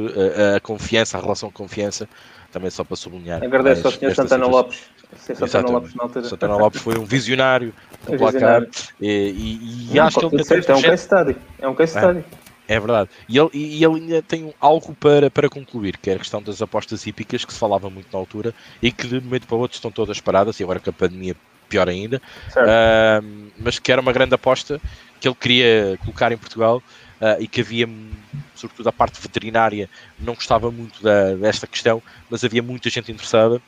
[0.56, 2.06] a confiança, a relação de confiança,
[2.52, 3.42] também só para sublinhar.
[3.42, 4.14] Agradeço ao Sr.
[4.14, 6.28] Santana Lopes Santana Lopes, na altura.
[6.28, 7.74] Santana Lopes foi um visionário
[8.06, 8.62] do placar
[9.00, 11.36] e, e, e acho que ele certo, é um case study.
[11.58, 12.24] É um case é, study.
[12.68, 13.10] É, é verdade.
[13.28, 16.62] E ele, e ele ainda tem algo para, para concluir, que é a questão das
[16.62, 19.60] apostas hípicas, que se falava muito na altura e que de um momento para o
[19.60, 21.36] outro estão todas paradas, e agora com a pandemia
[21.68, 24.80] pior ainda, uh, mas que era uma grande aposta
[25.20, 26.82] que ele queria colocar em Portugal
[27.20, 27.88] uh, e que havia,
[28.54, 33.60] sobretudo a parte veterinária, não gostava muito da, desta questão, mas havia muita gente interessada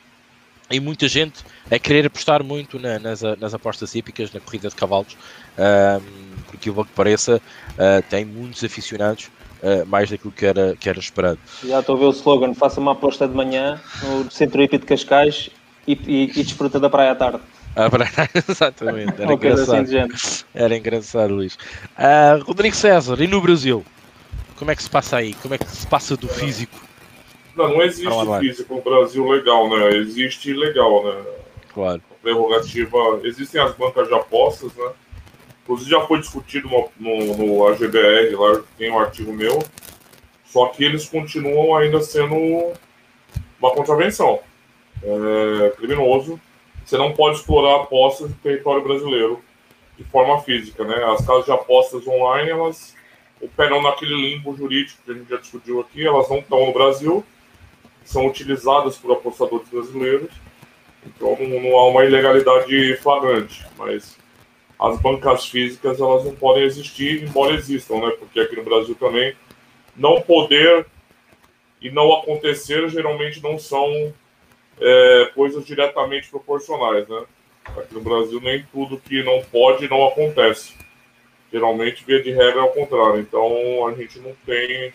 [0.69, 4.75] e muita gente a querer apostar muito na, nas, nas, apostas hípicas, na corrida de
[4.75, 5.17] cavalos,
[5.57, 9.29] um, porque o que pareça uh, tem muitos aficionados,
[9.61, 11.39] uh, mais daquilo que era, que era esperado.
[11.63, 14.87] Já estou a ver o slogan: faça uma aposta de manhã no Centro Hípico de
[14.87, 15.49] Cascais
[15.87, 17.39] e, e, e desfruta da praia à tarde.
[17.79, 17.91] Ah,
[18.49, 19.81] exatamente, era engraçado.
[19.81, 21.53] Assim era engraçado, Luís.
[21.95, 23.85] Uh, Rodrigo César, e no Brasil?
[24.55, 25.35] Como é que se passa aí?
[25.35, 26.86] Como é que se passa do físico
[27.57, 29.97] não, não existe físico no Brasil legal, né?
[29.97, 31.23] Existe legal, né?
[31.73, 32.01] Claro.
[32.21, 33.19] Prerrogativa.
[33.23, 34.91] Existem as bancas de apostas, né?
[35.63, 39.61] Inclusive já foi discutido no, no, no AGBR, lá tem um artigo meu.
[40.45, 42.35] Só que eles continuam ainda sendo
[43.59, 44.39] uma contravenção.
[45.03, 46.39] É criminoso.
[46.85, 49.41] Você não pode explorar apostas no território brasileiro
[49.97, 51.03] de forma física, né?
[51.11, 52.95] As casas de apostas online, elas
[53.41, 57.23] operam naquele limbo jurídico que a gente já discutiu aqui, elas não estão no Brasil,
[58.07, 60.31] são utilizadas por apostadores brasileiros,
[61.05, 64.17] então não, há uma ilegalidade flagrante, mas
[64.79, 68.11] as bancas físicas elas não podem existir, embora existam, né?
[68.19, 69.35] Porque aqui no Brasil também
[69.95, 70.85] não poder
[71.81, 74.13] e não acontecer geralmente não são
[74.79, 77.23] é, coisas diretamente proporcionais, né?
[77.65, 80.73] Aqui no Brasil nem tudo que não pode não acontece.
[81.51, 83.19] Geralmente, via de regra, é o contrário.
[83.19, 84.93] Então, a gente não tem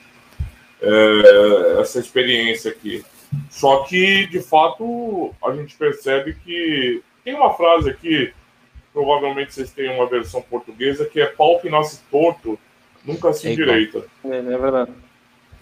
[0.83, 3.05] é, essa experiência aqui.
[3.51, 8.33] Só que, de fato, a gente percebe que tem uma frase aqui,
[8.93, 12.59] provavelmente vocês têm uma versão portuguesa, que é pau que nasce torto,
[13.05, 14.05] nunca se endireita.
[14.25, 14.93] É, é verdade.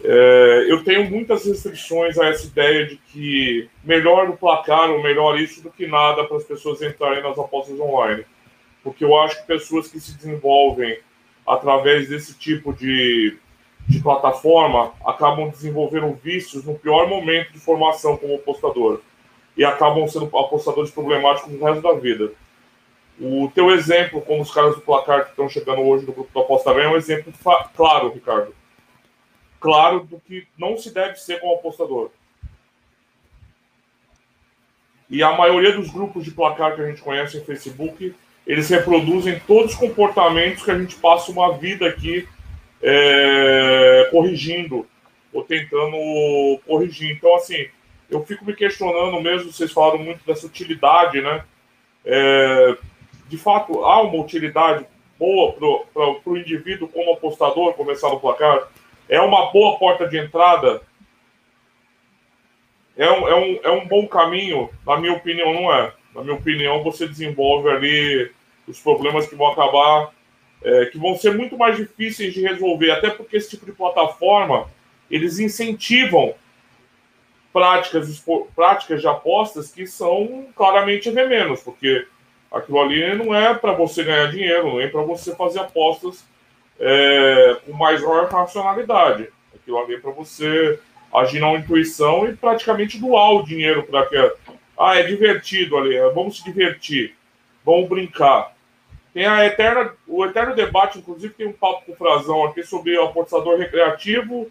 [0.03, 5.39] É, eu tenho muitas restrições a essa ideia de que melhor o placar ou melhor
[5.39, 8.25] isso do que nada para as pessoas entrarem nas apostas online.
[8.83, 10.99] Porque eu acho que pessoas que se desenvolvem
[11.47, 13.37] através desse tipo de,
[13.91, 19.01] de plataforma acabam desenvolvendo vícios no pior momento de formação como apostador.
[19.57, 22.33] E acabam sendo apostadores problemáticos no resto da vida.
[23.21, 26.41] O teu exemplo, como os caras do placar que estão chegando hoje no grupo do
[26.41, 27.33] Aposta Bem, é um exemplo
[27.75, 28.55] claro, Ricardo
[29.61, 32.11] claro do que não se deve ser como apostador.
[35.09, 38.15] E a maioria dos grupos de placar que a gente conhece em Facebook,
[38.47, 42.27] eles reproduzem todos os comportamentos que a gente passa uma vida aqui
[42.83, 44.87] é, corrigindo
[45.33, 45.97] ou tentando
[46.67, 47.13] corrigir.
[47.13, 47.69] Então, assim,
[48.11, 51.45] eu fico me questionando mesmo, vocês falaram muito dessa utilidade, né?
[52.05, 52.77] É,
[53.29, 54.85] de fato, há uma utilidade
[55.19, 55.53] boa
[55.93, 58.69] para o indivíduo como apostador começar no placar?
[59.11, 60.81] é uma boa porta de entrada,
[62.97, 65.93] é um, é um, é um bom caminho, na minha opinião, não é.
[66.15, 68.31] Na minha opinião, você desenvolve ali
[68.69, 70.13] os problemas que vão acabar,
[70.63, 74.69] é, que vão ser muito mais difíceis de resolver, até porque esse tipo de plataforma,
[75.11, 76.35] eles incentivam
[77.53, 78.23] práticas,
[78.55, 82.07] práticas de apostas que são claramente venenos, porque
[82.51, 86.25] aquilo ali não é para você ganhar dinheiro, não é para você fazer apostas
[86.79, 89.29] é, com maior racionalidade.
[89.55, 90.79] Aquilo ali é para você
[91.13, 94.17] agir na intuição e praticamente doar o dinheiro para que.
[94.79, 97.15] Ah, é divertido ali, é, vamos se divertir,
[97.65, 98.55] vamos brincar.
[99.13, 102.97] Tem a eterna, o eterno debate, inclusive tem um papo com o Frazão aqui sobre
[102.97, 104.51] o apostador recreativo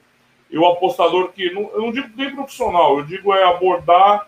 [0.49, 4.27] e o apostador que, não, eu não digo nem profissional, eu digo é abordar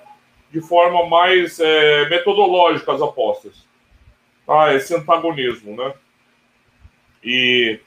[0.51, 3.65] de forma mais é, metodológica as apostas.
[4.47, 5.93] Ah, esse antagonismo, né?
[7.23, 7.79] E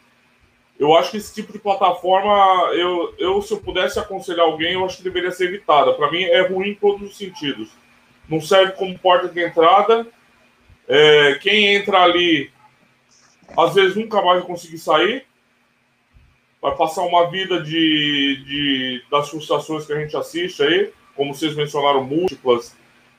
[0.79, 4.85] eu acho que esse tipo de plataforma, eu, eu se eu pudesse aconselhar alguém, eu
[4.85, 5.93] acho que deveria ser evitada.
[5.95, 7.71] Para mim, é ruim em todos os sentidos.
[8.29, 10.07] Não serve como porta de entrada.
[10.89, 12.51] É, quem entra ali,
[13.57, 15.27] às vezes nunca mais vai conseguir sair.
[16.61, 21.55] Vai passar uma vida de, de das frustrações que a gente assiste aí, como vocês
[21.55, 22.75] mencionaram, múltiplas,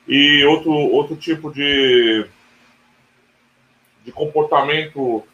[0.06, 2.26] e outro, outro tipo de,
[4.04, 5.24] de comportamento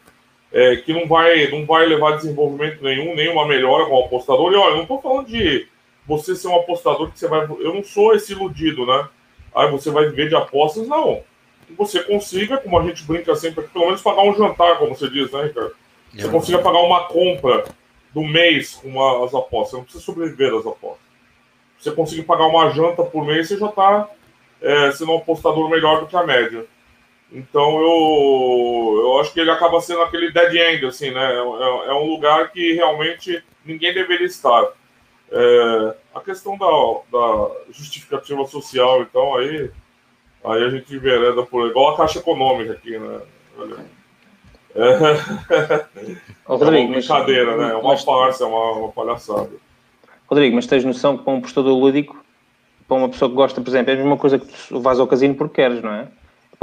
[0.51, 4.53] é, que não vai, não vai levar desenvolvimento nenhum, nenhuma melhora como apostador.
[4.53, 5.67] E olha, não estou falando de
[6.05, 7.43] você ser um apostador que você vai.
[7.45, 9.07] Eu não sou esse iludido, né?
[9.55, 11.23] Aí você vai viver de apostas, não.
[11.65, 15.09] Que você consiga, como a gente brinca sempre, pelo menos pagar um jantar, como você
[15.09, 15.75] diz, né, Ricardo?
[16.13, 16.31] Você é.
[16.31, 17.63] consiga pagar uma compra
[18.13, 19.71] do mês com as apostas.
[19.71, 21.03] Você não precisa sobreviver das apostas.
[21.79, 24.09] Você conseguir pagar uma janta por mês, você já está
[24.61, 26.65] é, sendo um apostador melhor do que a média.
[27.31, 31.33] Então eu, eu acho que ele acaba sendo aquele dead end, assim, né?
[31.33, 34.67] É, é, é um lugar que realmente ninguém deveria estar.
[35.31, 36.67] É, a questão da,
[37.11, 39.71] da, justificativa social, então, aí,
[40.43, 43.21] aí a gente vereda por igual a Caixa Econômica aqui, né?
[44.75, 44.97] É,
[46.45, 47.71] Rodrigo, é uma brincadeira, mas, né?
[47.71, 49.51] É uma mas, farsa, é uma, uma palhaçada.
[50.27, 52.23] Rodrigo, mas tens noção que para um prestador lúdico,
[52.87, 55.07] para uma pessoa que gosta, por exemplo, é a mesma coisa que tu vais ao
[55.07, 56.07] casino porque queres, não é?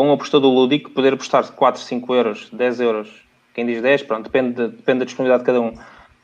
[0.00, 3.10] para um apostador lúdico poder apostar 4, 5 euros, 10 euros,
[3.52, 5.74] quem diz 10, pronto, depende, de, depende da disponibilidade de cada um.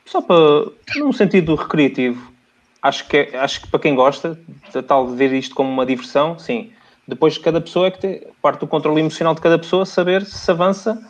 [0.07, 2.33] Só para, num sentido recreativo,
[2.81, 4.39] acho que, é, acho que para quem gosta,
[4.87, 6.73] tal de ver isto como uma diversão, sim.
[7.07, 10.51] Depois cada pessoa é que tem, parte do controle emocional de cada pessoa, saber se
[10.51, 11.01] avança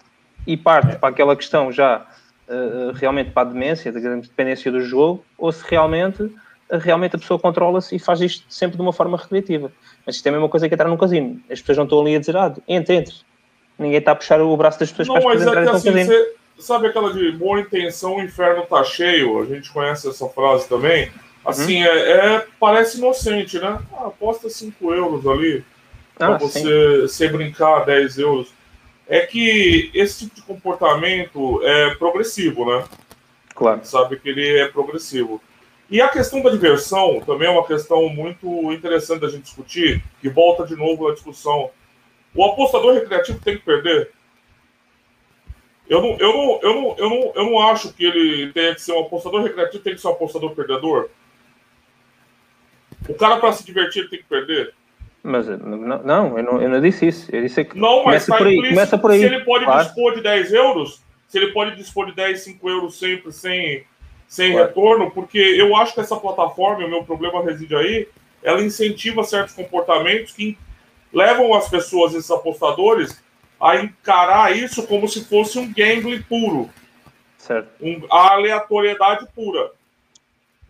[0.46, 2.06] e parte para aquela questão já
[2.48, 6.32] uh, realmente para a demência, da dependência do jogo, ou se realmente, uh,
[6.78, 9.72] realmente a pessoa controla-se e faz isto sempre de uma forma recreativa.
[10.04, 11.40] Mas isto é a mesma coisa que entrar num casino.
[11.50, 13.14] As pessoas não estão ali a dizer, ah, entre, entre.
[13.78, 15.92] Ninguém está a puxar o braço das pessoas não, para as pessoas entrarem é assim,
[15.92, 16.06] casino.
[16.06, 19.40] Você, sabe aquela de boa intenção, o inferno está cheio?
[19.40, 21.10] A gente conhece essa frase também.
[21.44, 21.88] Assim, uhum.
[21.88, 23.78] é, é, parece inocente, né?
[23.92, 25.64] Ah, aposta 5 euros ali
[26.16, 28.52] para ah, você, você brincar 10 euros.
[29.06, 32.84] É que esse tipo de comportamento é progressivo, né?
[33.54, 33.80] Claro.
[33.84, 35.40] sabe que ele é progressivo.
[35.88, 40.28] E a questão da diversão também é uma questão muito interessante da gente discutir, que
[40.28, 41.70] volta de novo à discussão.
[42.34, 44.10] O apostador recreativo tem que perder?
[45.88, 48.82] Eu não, eu não, eu não, eu não, eu não acho que ele tenha que
[48.82, 51.08] ser um apostador recreativo, tem que ser um apostador perdedor.
[53.08, 54.74] O cara, para se divertir, tem que perder.
[55.26, 57.28] Mas não, não, eu não, eu não disse isso.
[57.34, 58.68] Eu disse que Não, mas começa tá por aí.
[58.68, 59.18] Começa por aí.
[59.18, 59.84] Se ele pode claro.
[59.84, 63.84] dispor de 10 euros, se ele pode dispor de 10, 5 euros sempre sem,
[64.28, 64.68] sem Claro.
[64.68, 68.08] retorno, porque eu acho que essa plataforma, o meu problema reside aí,
[68.40, 70.56] ela incentiva certos comportamentos que
[71.12, 73.20] levam as pessoas, esses apostadores,
[73.60, 76.70] a encarar isso como se fosse um gambling puro,
[77.36, 77.68] Certo.
[77.82, 79.72] um, a aleatoriedade pura.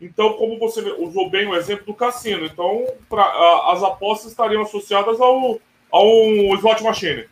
[0.01, 4.63] Então, como você usou bem o exemplo do cassino, então pra- a- as apostas estariam
[4.63, 5.59] associadas ao,
[5.93, 5.99] a
[6.59, 7.27] slot machine.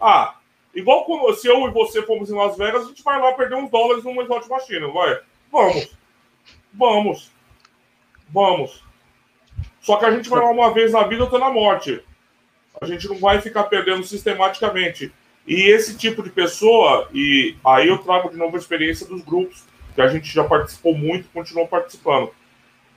[0.00, 0.34] Ah,
[0.74, 3.70] igual se eu e você fomos em Las Vegas, a gente vai lá perder uns
[3.70, 5.20] dólares numa slot machine, vai?
[5.52, 5.96] Vamos.
[6.72, 7.32] Vamos.
[8.28, 8.82] Vamos.
[9.80, 12.02] Só que a gente vai lá uma vez na vida ou na morte.
[12.80, 15.12] A gente não vai ficar perdendo sistematicamente.
[15.46, 19.64] E esse tipo de pessoa, e aí eu trago de novo a experiência dos grupos,
[19.94, 22.30] que a gente já participou muito continuou participando.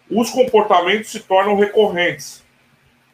[0.09, 2.43] Os comportamentos se tornam recorrentes.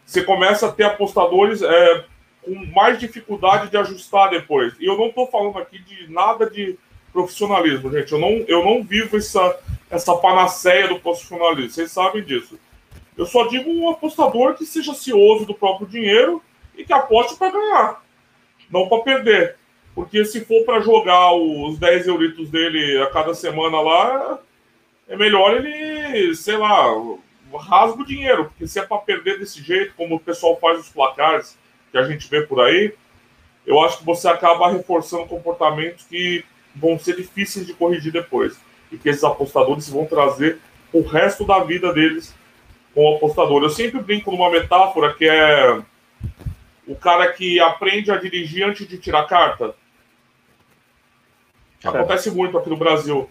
[0.05, 2.05] Você começa a ter apostadores é,
[2.43, 4.73] com mais dificuldade de ajustar depois.
[4.79, 6.77] E eu não estou falando aqui de nada de
[7.11, 8.11] profissionalismo, gente.
[8.11, 9.59] Eu não, eu não vivo essa,
[9.89, 11.71] essa panaceia do profissionalismo.
[11.71, 12.59] Vocês sabem disso.
[13.17, 16.41] Eu só digo um apostador que seja cioso do próprio dinheiro
[16.75, 18.03] e que aposte para ganhar,
[18.69, 19.55] não para perder.
[19.95, 24.39] Porque se for para jogar os 10 euritos dele a cada semana lá,
[25.07, 26.87] é melhor ele, sei lá,
[27.59, 28.45] rasga o dinheiro.
[28.45, 31.57] Porque se é para perder desse jeito, como o pessoal faz os placares
[31.91, 32.93] que a gente vê por aí,
[33.65, 36.43] eu acho que você acaba reforçando comportamentos que
[36.75, 38.59] vão ser difíceis de corrigir depois.
[38.91, 40.59] E que esses apostadores vão trazer
[40.91, 42.33] o resto da vida deles
[42.93, 43.63] com o apostador.
[43.63, 45.81] Eu sempre brinco numa metáfora que é
[46.87, 49.73] o cara que aprende a dirigir antes de tirar carta.
[51.83, 53.29] Acontece muito aqui no Brasil.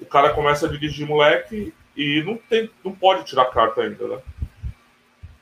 [0.00, 4.18] O cara começa a dirigir moleque e não, tem, não pode tirar carta ainda, né?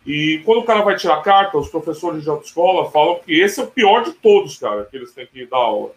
[0.06, 3.64] E quando o cara vai tirar carta, os professores de autoescola falam que esse é
[3.64, 5.92] o pior de todos, cara, que eles têm que dar aula.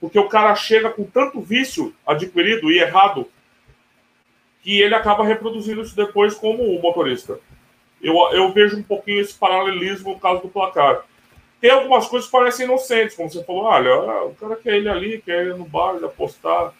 [0.00, 3.26] Porque o cara chega com tanto vício adquirido e errado
[4.62, 7.38] que ele acaba reproduzindo isso depois como motorista.
[8.00, 11.04] Eu, eu vejo um pouquinho esse paralelismo no caso do placar.
[11.60, 15.20] Tem algumas coisas que parecem inocentes, como você falou, olha, o cara quer ele ali,
[15.20, 16.72] quer ir no bar, ele apostar.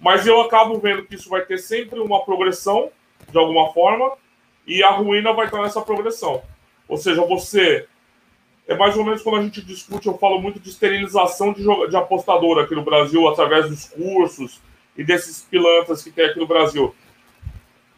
[0.00, 2.90] Mas eu acabo vendo que isso vai ter sempre uma progressão,
[3.30, 4.12] de alguma forma,
[4.66, 6.42] e a ruína vai estar nessa progressão.
[6.88, 7.86] Ou seja, você.
[8.66, 11.96] É mais ou menos quando a gente discute, eu falo muito de esterilização de, de
[11.96, 14.60] apostador aqui no Brasil, através dos cursos
[14.96, 16.94] e desses pilantras que tem aqui no Brasil.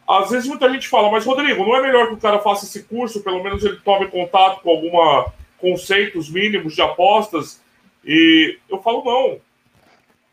[0.07, 2.83] Às vezes muita gente fala, mas Rodrigo, não é melhor que o cara faça esse
[2.83, 5.33] curso, pelo menos ele tome contato com alguma
[5.65, 7.63] conceitos mínimos de apostas?
[8.05, 9.41] E eu falo, não.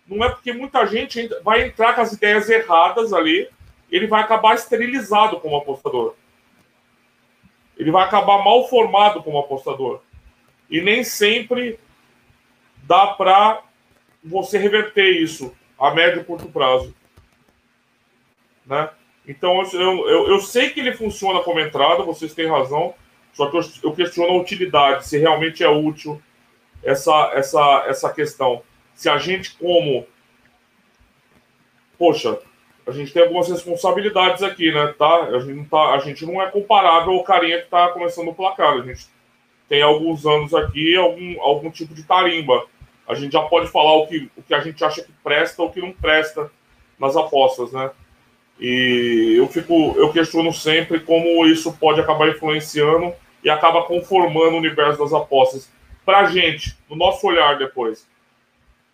[0.06, 3.48] Não é porque muita gente vai entrar com as ideias erradas ali,
[3.90, 6.16] ele vai acabar esterilizado como apostador.
[7.78, 10.02] Ele vai acabar mal formado como apostador.
[10.70, 11.80] E nem sempre
[12.84, 13.64] dá para
[14.22, 16.94] você reverter isso a médio e curto prazo.
[18.66, 18.90] Né?
[19.26, 22.94] Então, eu, eu, eu sei que ele funciona como entrada, vocês têm razão,
[23.34, 26.22] só que eu, eu questiono a utilidade, se realmente é útil
[26.84, 28.62] essa, essa, essa questão.
[28.94, 30.06] Se a gente, como.
[31.98, 32.40] Poxa,
[32.86, 34.94] a gente tem algumas responsabilidades aqui, né?
[34.98, 35.24] Tá?
[35.24, 38.34] A, gente não tá, a gente não é comparável ao carinha que está começando o
[38.34, 38.74] placar.
[38.74, 39.08] A gente
[39.70, 42.66] tem alguns anos aqui, algum, algum tipo de tarimba.
[43.08, 45.72] A gente já pode falar o que, o que a gente acha que presta ou
[45.72, 46.52] que não presta
[47.00, 47.92] nas apostas, né?
[48.62, 53.12] E eu fico, eu questiono sempre como isso pode acabar influenciando
[53.44, 55.68] e acaba conformando o universo das apostas
[56.06, 58.06] pra gente, no nosso olhar depois.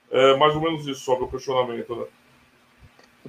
[0.10, 2.06] É mais ou menos isso sobre o questionamento, né?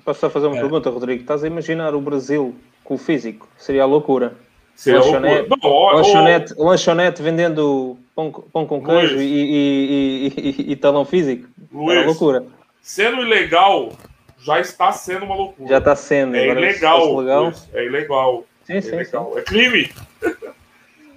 [0.04, 0.60] Posso só fazer uma É.
[0.60, 1.22] pergunta, Rodrigo?
[1.22, 3.48] Estás a imaginar o Brasil com o físico?
[3.56, 4.36] Seria a loucura.
[4.76, 5.58] Seria Lanchonete- loucura.
[5.60, 10.76] Não, ó, ó, Lanchonete, lanchonete vendendo pão, pão com queijo e, e, e, e- e
[10.76, 11.48] talão físico?
[11.72, 11.96] Luís.
[11.98, 12.46] Era loucura.
[12.80, 13.92] sendo ilegal,
[14.40, 15.68] já está sendo uma loucura.
[15.68, 16.36] Já está sendo.
[16.36, 17.12] É ilegal.
[17.12, 18.44] Luiz, É ilegal.
[18.64, 19.32] Sim, É sim, ilegal.
[19.32, 19.38] sim.
[19.38, 19.92] É crime.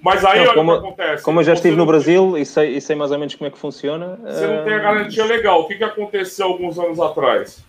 [0.02, 1.24] Mas aí, Não, olha como- o que acontece.
[1.24, 3.52] Como eu já estive no Brasil e sei, e sei mais ou menos como é
[3.52, 4.20] que funciona.
[4.24, 5.62] Você não tem a ah, garantia legal.
[5.62, 7.64] O que, que aconteceu alguns anos atrás?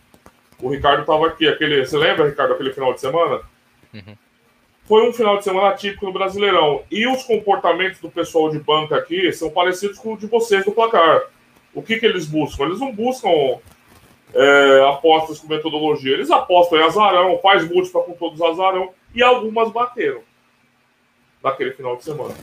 [0.60, 1.84] O Ricardo estava aqui, aquele.
[1.84, 3.40] Você lembra, Ricardo, aquele final de semana?
[3.92, 4.16] Uhum.
[4.84, 6.82] Foi um final de semana atípico no Brasileirão.
[6.90, 10.72] E os comportamentos do pessoal de banca aqui são parecidos com o de vocês do
[10.72, 11.22] placar.
[11.74, 12.64] O que, que eles buscam?
[12.64, 13.28] Eles não buscam
[14.34, 16.14] é, apostas com metodologia.
[16.14, 20.22] Eles apostam em azarão, faz múltipla com todos azarão, e algumas bateram
[21.42, 22.34] naquele final de semana.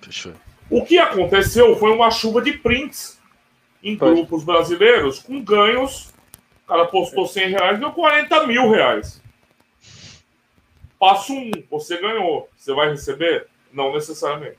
[0.00, 0.32] Fechou.
[0.70, 3.18] O que aconteceu foi uma chuva de prints
[3.82, 6.12] em grupos brasileiros com ganhos.
[6.64, 9.22] O cara postou 100 reais e deu 40 mil reais.
[10.98, 12.48] Passo um, você ganhou.
[12.56, 13.46] Você vai receber?
[13.72, 14.58] Não necessariamente.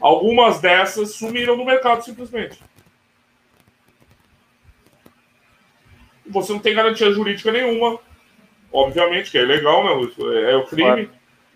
[0.00, 2.58] Algumas dessas sumiram no mercado simplesmente.
[6.28, 7.98] Você não tem garantia jurídica nenhuma.
[8.72, 10.10] Obviamente, que é ilegal, né?
[10.50, 11.10] É o crime.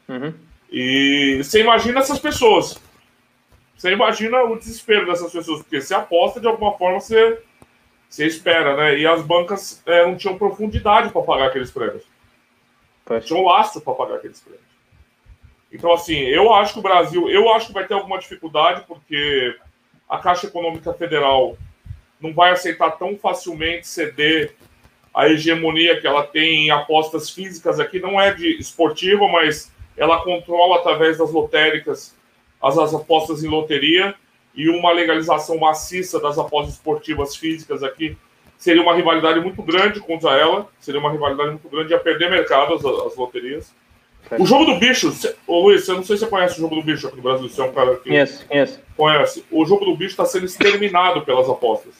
[0.08, 0.34] Uhum.
[0.70, 2.80] E você imagina essas pessoas.
[3.76, 7.42] Você imagina o desespero dessas pessoas, porque você aposta de alguma forma, você,
[8.08, 8.98] você espera, né?
[8.98, 12.04] E as bancas é, não tinham profundidade para pagar aqueles prêmios.
[13.08, 14.70] Não tinham lastro para pagar aqueles prêmios.
[15.72, 19.56] Então, assim, eu acho que o Brasil, eu acho que vai ter alguma dificuldade, porque
[20.08, 21.56] a Caixa Econômica Federal
[22.20, 24.54] não vai aceitar tão facilmente ceder
[25.12, 30.22] a hegemonia que ela tem em apostas físicas aqui, não é de esportiva, mas ela
[30.22, 32.16] controla através das lotéricas
[32.62, 34.14] as, as apostas em loteria
[34.54, 38.16] e uma legalização maciça das apostas esportivas físicas aqui
[38.56, 42.74] seria uma rivalidade muito grande contra ela, seria uma rivalidade muito grande, ia perder mercado
[42.74, 43.74] as, as loterias.
[44.38, 45.12] O jogo do bicho,
[45.46, 47.48] ô Luiz, eu não sei se você conhece o jogo do bicho aqui no Brasil,
[47.48, 48.78] você é um cara que conhece, conhece.
[48.96, 49.44] conhece.
[49.50, 51.94] O jogo do bicho está sendo exterminado pelas apostas.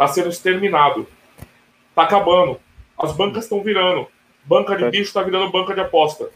[0.00, 1.06] Está sendo exterminado.
[1.90, 2.58] Está acabando.
[2.96, 4.08] As bancas estão virando.
[4.46, 6.30] Banca de bicho está virando banca de aposta.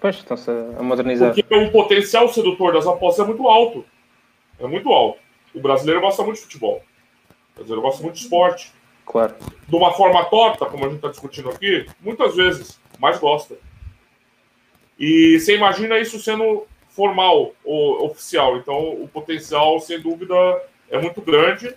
[0.00, 1.34] Pois, estão-se a modernizar.
[1.34, 3.84] Porque o potencial sedutor das apostas é muito alto.
[4.60, 5.18] É muito alto.
[5.52, 6.80] O brasileiro gosta muito de futebol.
[7.50, 8.72] O brasileiro gosta muito de esporte.
[9.04, 9.34] Claro.
[9.66, 13.56] De uma forma torta, como a gente está discutindo aqui, muitas vezes, mas gosta.
[14.96, 18.56] E você imagina isso sendo formal ou oficial.
[18.56, 20.34] Então, o potencial, sem dúvida,
[20.88, 21.74] é muito grande.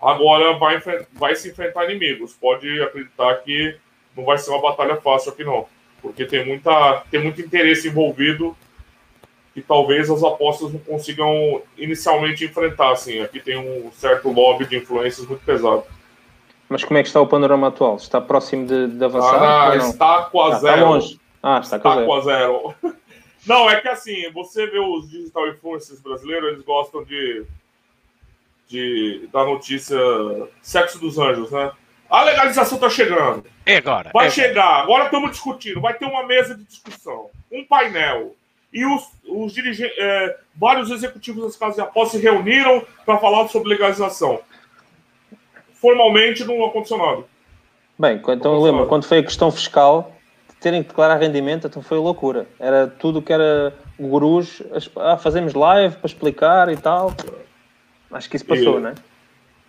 [0.00, 0.80] Agora vai,
[1.12, 2.34] vai se enfrentar inimigos.
[2.34, 3.76] Pode acreditar que
[4.16, 5.66] não vai ser uma batalha fácil aqui, não
[6.00, 8.56] porque tem, muita, tem muito interesse envolvido
[9.52, 12.92] que talvez as apostas não consigam inicialmente enfrentar.
[12.92, 13.20] Assim.
[13.20, 15.84] Aqui tem um certo lobby de influências muito pesado.
[16.68, 17.96] Mas como é que está o panorama atual?
[17.96, 19.70] Está próximo de, de avançar?
[19.70, 20.74] Ah, está com a ah, zero.
[20.74, 21.20] Está longe.
[21.42, 22.74] Ah, está, está com a zero.
[23.46, 27.44] Não, é que assim, você vê os digital influencers brasileiros, eles gostam de,
[28.68, 29.98] de da notícia
[30.60, 31.72] sexo dos anjos, né?
[32.08, 33.44] A legalização está chegando.
[33.66, 34.10] É agora.
[34.14, 34.64] Vai é chegar.
[34.64, 34.82] Agora.
[34.82, 35.80] agora estamos discutindo.
[35.80, 38.34] Vai ter uma mesa de discussão, um painel.
[38.72, 43.48] E os, os dirigentes, é, vários executivos das casas de apostas se reuniram para falar
[43.48, 44.40] sobre legalização.
[45.74, 47.24] Formalmente não aconteceu nada.
[47.98, 50.12] Bem, então eu lembro, quando foi a questão fiscal,
[50.60, 52.46] terem que declarar rendimento, então foi loucura.
[52.58, 54.62] Era tudo que era gurus,
[54.96, 57.14] ah, fazemos live para explicar e tal.
[58.10, 58.94] Acho que isso passou, e, né?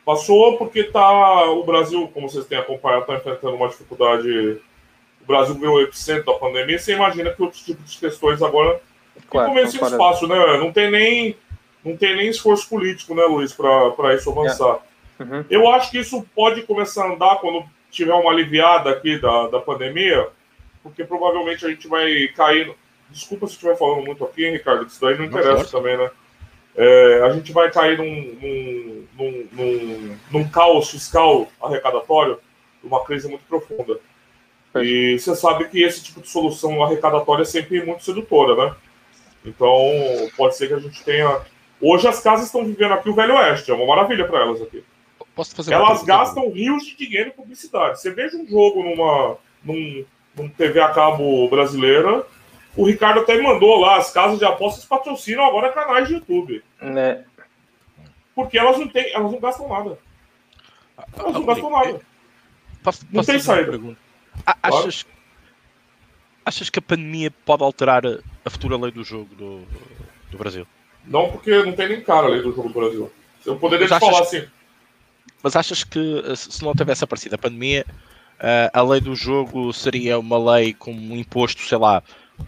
[0.06, 4.60] Passou porque tá, o Brasil, como vocês têm acompanhado, está enfrentando uma dificuldade.
[5.22, 6.80] O Brasil veio o epicentro da pandemia.
[6.80, 8.82] Você imagina que outros tipos de questões agora
[9.30, 10.58] claro, ficam meio espaço, né?
[10.58, 11.38] Não tem nem,
[11.84, 14.80] não tem nem esforço político, né, Luiz, para isso avançar.
[15.20, 15.24] É.
[15.24, 15.46] Uhum.
[15.50, 19.60] Eu acho que isso pode começar a andar quando tiver uma aliviada aqui da, da
[19.60, 20.28] pandemia,
[20.82, 22.74] porque provavelmente a gente vai cair.
[23.10, 26.10] Desculpa se estiver falando muito aqui, Ricardo, isso daí não interessa também, né?
[26.82, 32.40] É, a gente vai cair num, num, num, num, caos fiscal arrecadatório,
[32.82, 34.00] uma crise muito profunda.
[34.76, 38.76] E você sabe que esse tipo de solução arrecadatória é sempre muito sedutora, né?
[39.44, 39.70] Então,
[40.38, 41.42] pode ser que a gente tenha.
[41.82, 44.82] Hoje as casas estão vivendo aqui o Velho Oeste, é uma maravilha para elas aqui.
[45.70, 48.00] elas gastam rios de dinheiro em publicidade.
[48.00, 52.26] Você veja um jogo numa num, num TV a cabo brasileira,
[52.78, 56.64] o Ricardo até mandou lá, as casas de apostas patrocinam agora canais de YouTube.
[56.82, 57.26] Né?
[58.36, 60.00] Porque elas não têm, elas não gastam nada.
[61.18, 62.02] Elas não gastam nada.
[62.84, 63.72] Posso, não tem saída.
[64.64, 65.20] Achas, claro.
[66.46, 69.62] achas que a pandemia pode alterar a futura lei do jogo do,
[70.32, 70.66] do Brasil?
[71.06, 73.12] Não, porque não tem nem cara a lei do jogo do Brasil.
[73.46, 74.48] Eu poderia te falar assim.
[75.42, 77.86] Mas achas que se não tivesse aparecido a pandemia,
[78.74, 82.04] a lei do jogo seria uma lei com um imposto, sei lá,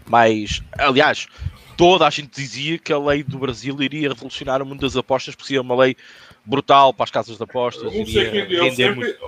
[0.08, 0.62] mais.
[0.78, 1.26] Aliás,
[1.76, 5.34] toda a gente dizia que a lei do Brasil iria revolucionar o mundo das apostas,
[5.34, 5.96] porque seria uma lei
[6.44, 7.92] brutal para as casas de apostas.
[7.92, 9.18] Eu iria render eu sempre, muito...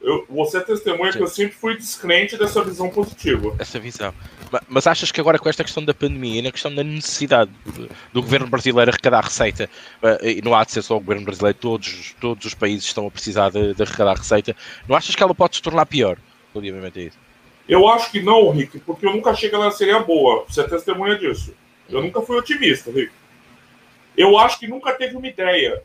[0.00, 1.18] eu, você é testemunha Sim.
[1.18, 3.54] que eu sempre fui descrente dessa visão positiva.
[3.58, 4.14] Essa visão.
[4.50, 7.50] Mas, mas, achas que agora com esta questão da pandemia e na questão da necessidade
[7.64, 9.68] do, do governo brasileiro arrecadar receita,
[10.02, 13.06] uh, e não há de ser só o governo brasileiro, todos, todos os países estão
[13.06, 14.56] a precisar de, de arrecadar receita,
[14.88, 16.18] não achas que ela pode se tornar pior
[16.52, 17.18] relativamente a isso?
[17.68, 20.44] Eu acho que não, Rick, porque eu nunca achei que ela seria boa.
[20.46, 21.54] Você é testemunha disso.
[21.88, 23.12] Eu nunca fui otimista, Rick.
[24.16, 25.82] Eu acho que nunca teve uma ideia.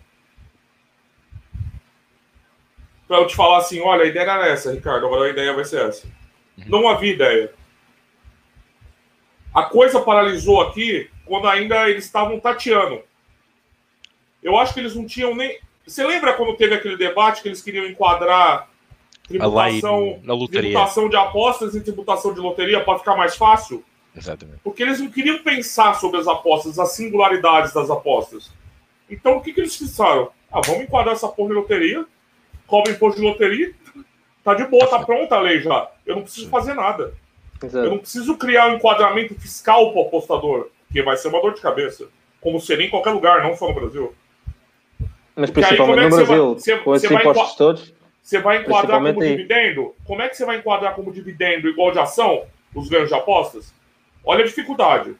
[3.09, 5.65] para eu te falar assim, olha, a ideia era essa, Ricardo, agora a ideia vai
[5.65, 6.05] ser essa.
[6.55, 6.63] Uhum.
[6.67, 7.51] Não havia ideia.
[9.51, 13.01] A coisa paralisou aqui quando ainda eles estavam tateando.
[14.43, 15.59] Eu acho que eles não tinham nem.
[15.87, 18.69] Você lembra quando teve aquele debate que eles queriam enquadrar
[19.27, 20.21] tributação,
[20.51, 23.83] tributação de apostas e tributação de loteria para ficar mais fácil?
[24.19, 24.59] Exatamente.
[24.63, 28.51] Porque eles não queriam pensar sobre as apostas, as singularidades das apostas.
[29.09, 30.29] Então o que, que eles fizeram?
[30.51, 32.05] Ah, vamos enquadrar essa porra de loteria,
[32.67, 33.73] cobra imposto de loteria,
[34.43, 35.89] tá de boa, tá pronta a lei já.
[36.05, 37.13] Eu não preciso fazer nada.
[37.63, 37.85] Exato.
[37.85, 41.53] Eu não preciso criar um enquadramento fiscal para o apostador, que vai ser uma dor
[41.53, 42.07] de cabeça.
[42.41, 44.13] Como seria em qualquer lugar, não só no Brasil.
[45.35, 47.93] Mas principalmente aí, é no Brasil, você vai, com esses impostos todos.
[48.21, 49.29] Você vai enquadrar como aí.
[49.29, 49.95] dividendo?
[50.05, 52.43] Como é que você vai enquadrar como dividendo igual de ação
[52.75, 53.73] os ganhos de apostas?
[54.23, 55.15] Olha a dificuldade.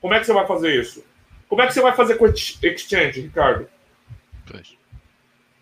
[0.00, 1.04] Como é que você vai fazer isso?
[1.48, 3.68] Como é que você vai fazer com exchange, Ricardo?
[4.50, 4.76] Pois.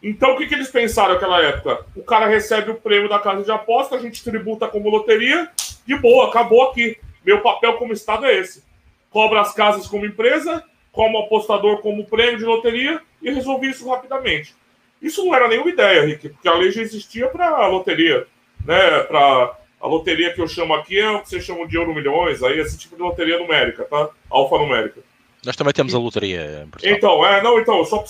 [0.02, 1.86] Então, o que, que eles pensaram naquela época?
[1.96, 5.50] O cara recebe o prêmio da casa de aposta, a gente tributa como loteria,
[5.86, 6.98] de boa, acabou aqui.
[7.24, 8.62] Meu papel como Estado é esse.
[9.08, 10.62] Cobra as casas como empresa,
[10.92, 14.54] como apostador como prêmio de loteria e resolvi isso rapidamente.
[15.00, 18.26] Isso não era nenhuma ideia, Rick, porque a lei já existia para a loteria.
[18.64, 19.00] Né?
[19.04, 22.42] Para a loteria que eu chamo aqui é o que vocês chamam de euro milhões,
[22.42, 24.08] aí esse tipo de loteria numérica, tá?
[24.30, 25.02] Alfanumérica.
[25.44, 26.66] Nós também temos a loteria.
[26.82, 28.02] Então, é, não, então, só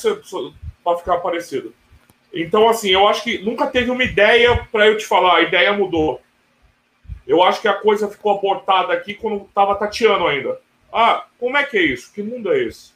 [0.85, 1.75] para ficar parecido.
[2.33, 5.73] Então, assim, eu acho que nunca teve uma ideia para eu te falar, a ideia
[5.73, 6.21] mudou.
[7.27, 10.61] Eu acho que a coisa ficou abortada aqui quando estava tateando ainda.
[10.93, 12.13] Ah, como é que é isso?
[12.13, 12.93] Que mundo é esse?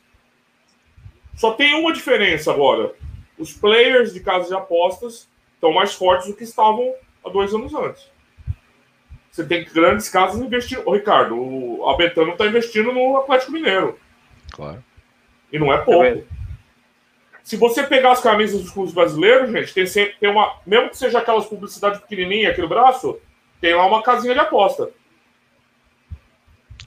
[1.35, 2.95] Só tem uma diferença agora.
[3.37, 7.75] Os players de casas de apostas estão mais fortes do que estavam há dois anos
[7.75, 8.18] antes.
[9.39, 10.83] Você tem grandes casas investindo.
[10.85, 13.97] Ô, Ricardo, o, a Betano está investindo no Atlético Mineiro.
[14.51, 14.83] Claro.
[15.53, 16.03] E não é pouco.
[16.03, 16.25] É
[17.45, 20.57] Se você pegar as camisas dos clubes brasileiros, gente, tem sempre tem uma.
[20.67, 23.21] Mesmo que seja aquelas publicidades pequenininhas aqui no braço,
[23.61, 24.91] tem lá uma casinha de aposta.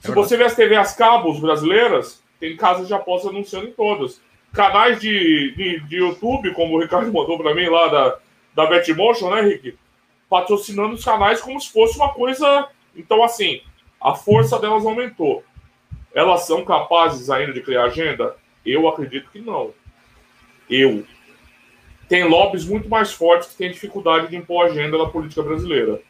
[0.02, 4.20] Se é você ver as TVs cabos brasileiras, tem casas de aposta anunciando em todas.
[4.52, 8.18] Canais de, de, de YouTube, como o Ricardo mandou para mim lá da,
[8.54, 9.74] da Betmotion, né, Rick?
[10.32, 12.66] Patrocinando os canais como se fosse uma coisa.
[12.96, 13.60] Então, assim,
[14.00, 15.44] a força delas aumentou.
[16.14, 18.34] Elas são capazes ainda de criar agenda?
[18.64, 19.74] Eu acredito que não.
[20.70, 21.04] Eu.
[22.08, 26.00] Tem lobbies muito mais fortes que têm dificuldade de impor agenda na política brasileira.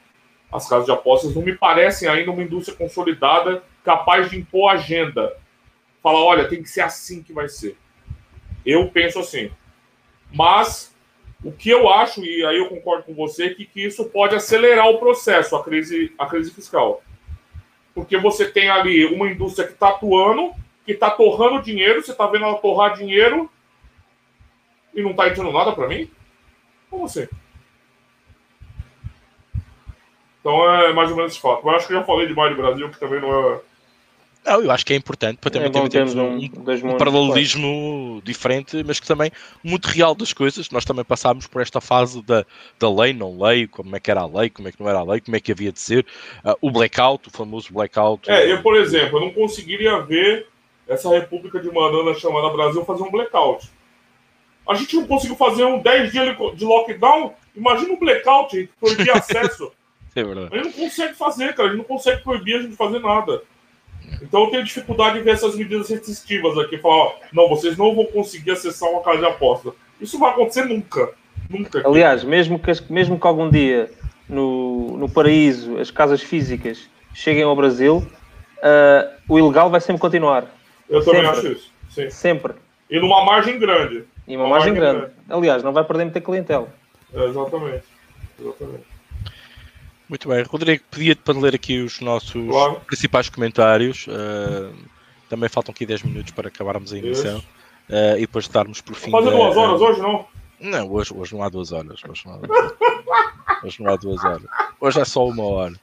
[0.53, 5.37] As casas de apostas não me parecem ainda uma indústria consolidada capaz de impor agenda.
[6.01, 7.77] Falar, olha, tem que ser assim que vai ser.
[8.65, 9.51] Eu penso assim.
[10.33, 10.92] Mas
[11.45, 14.89] o que eu acho, e aí eu concordo com você, que, que isso pode acelerar
[14.89, 17.03] o processo, a crise, a crise fiscal.
[17.95, 20.53] Porque você tem ali uma indústria que está atuando,
[20.87, 23.51] que está torrando dinheiro, você está vendo ela torrar dinheiro
[24.95, 26.11] e não está entrando nada para mim?
[26.89, 27.27] Como assim?
[30.41, 31.65] Então é mais ou menos esse fato.
[31.65, 33.61] Mas acho que já falei demais do Brasil, que também não é.
[34.45, 38.83] Não, eu acho que é importante para também é termos um, um, um paralelismo diferente,
[38.85, 39.31] mas que também
[39.63, 40.69] muito real das coisas.
[40.71, 42.45] Nós também passámos por esta fase da,
[42.79, 44.99] da lei, não lei, como é que era a lei, como é que não era
[44.99, 46.05] a lei, como é que havia de ser,
[46.45, 48.29] uh, o blackout, o famoso blackout.
[48.29, 50.49] É, eu, por exemplo, eu não conseguiria ver
[50.89, 53.71] essa república de banana chamada Brasil fazer um blackout.
[54.69, 57.35] A gente não conseguiu fazer um 10 dias de lockdown.
[57.55, 59.73] Imagina um blackout, proibir acesso.
[60.15, 60.49] É verdade.
[60.53, 61.69] Ele não consegue fazer, cara.
[61.69, 63.43] Ele não consegue proibir a gente de fazer nada.
[64.21, 66.79] Então eu tenho dificuldade de ver essas medidas restritivas aqui.
[66.79, 69.73] Falar, não, vocês não vão conseguir acessar uma casa de aposta.
[70.01, 71.13] Isso vai acontecer nunca.
[71.49, 71.87] Nunca.
[71.87, 73.91] Aliás, mesmo que, mesmo que algum dia
[74.29, 80.47] no, no paraíso as casas físicas cheguem ao Brasil, uh, o ilegal vai sempre continuar.
[80.89, 81.23] Eu sempre.
[81.23, 81.73] também acho isso.
[81.91, 82.11] Sim.
[82.11, 82.55] Sempre.
[82.91, 84.05] E numa margem grande.
[84.27, 85.13] E uma, uma margem, margem grande.
[85.13, 85.15] grande.
[85.29, 86.69] Aliás, não vai perder muita clientela.
[87.13, 87.85] É, exatamente.
[88.41, 88.92] Exatamente.
[90.13, 92.83] Muito bem, Rodrigo, pedia-te para ler aqui os nossos claro.
[92.87, 94.07] principais comentários.
[94.07, 94.71] Uh,
[95.27, 99.11] também faltam aqui 10 minutos para acabarmos a emissão uh, e depois darmos por fim.
[99.11, 100.27] Fazer duas horas hoje, não?
[100.61, 101.99] Não, hoje, hoje não há duas horas.
[102.07, 104.43] Hoje não há, hoje não há duas horas.
[104.79, 105.81] Hoje é só uma hora.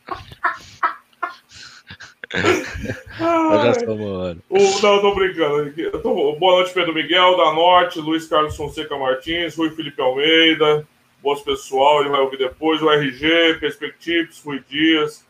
[2.32, 4.38] hoje é só uma hora.
[4.47, 5.91] O, não, estou brincando.
[6.03, 10.88] Tô, boa noite, Pedro Miguel, da Norte, Luiz Carlos Fonseca Martins, Rui Felipe Almeida.
[11.22, 12.82] Boas pessoal, ele vai ouvir depois.
[12.82, 15.28] O RG, Perspectives, Rui Dias.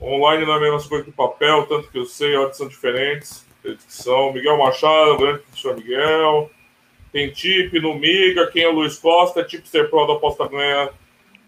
[0.00, 3.44] Online não é a mesma coisa que papel, tanto que eu sei, ordens são diferentes.
[3.64, 4.32] Edição.
[4.32, 6.50] Miguel Machado, grande professor Miguel.
[7.10, 10.90] Tem tip no Miga, quem é o Luiz Costa, tip ser pro da Aposta Ganha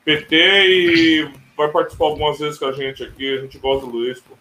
[0.04, 3.36] PT e vai participar algumas vezes com a gente aqui.
[3.36, 4.20] A gente gosta do Luiz.
[4.20, 4.36] Pô.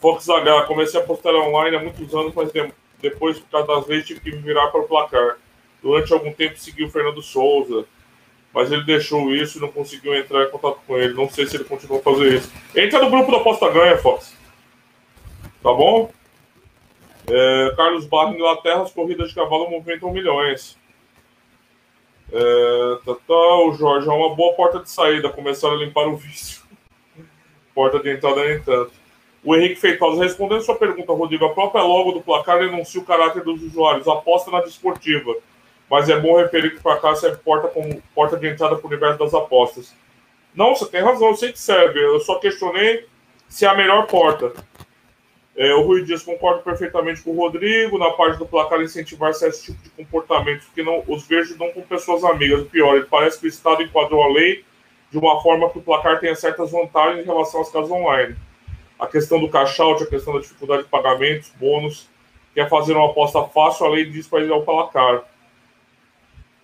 [0.00, 2.50] Fox H, comecei a postar online há muitos anos, mas
[3.00, 5.36] depois, por causa das vezes, tive que me virar para o placar.
[5.82, 7.86] Durante algum tempo, segui o Fernando Souza
[8.56, 11.12] mas ele deixou isso e não conseguiu entrar em contato com ele.
[11.12, 12.50] Não sei se ele continuou a fazer isso.
[12.74, 14.34] Entra no grupo da Aposta Ganha, Fox.
[15.62, 16.10] Tá bom?
[17.28, 20.78] É, Carlos Barro, Inglaterra, as corridas de cavalo movimentam milhões.
[22.32, 26.16] É, tá, tá, o Jorge é uma boa porta de saída, começar a limpar o
[26.16, 26.62] vício.
[27.74, 28.92] Porta de entrada nem tanto.
[29.44, 33.44] O Henrique Feitosa, respondendo sua pergunta, Rodrigo, a própria logo do placar denuncia o caráter
[33.44, 35.36] dos usuários, aposta na desportiva.
[35.90, 38.88] Mas é bom referir que o placar serve porta como porta de entrada para o
[38.88, 39.94] universo das apostas.
[40.54, 42.02] Não, você tem razão, eu sei que serve.
[42.02, 43.06] Eu só questionei
[43.48, 44.52] se é a melhor porta.
[45.56, 49.64] É, o Rui Dias concorda perfeitamente com o Rodrigo, na parte do placar incentivar esse
[49.64, 52.60] tipo de comportamento, porque não, os verdes não com pessoas amigas.
[52.60, 54.64] O pior, ele parece que o Estado enquadrou a lei
[55.10, 58.36] de uma forma que o placar tenha certas vantagens em relação às casas online.
[58.98, 62.08] A questão do cash out, a questão da dificuldade de pagamentos, bônus,
[62.54, 65.22] quer fazer uma aposta fácil, a lei diz para ir ao placar.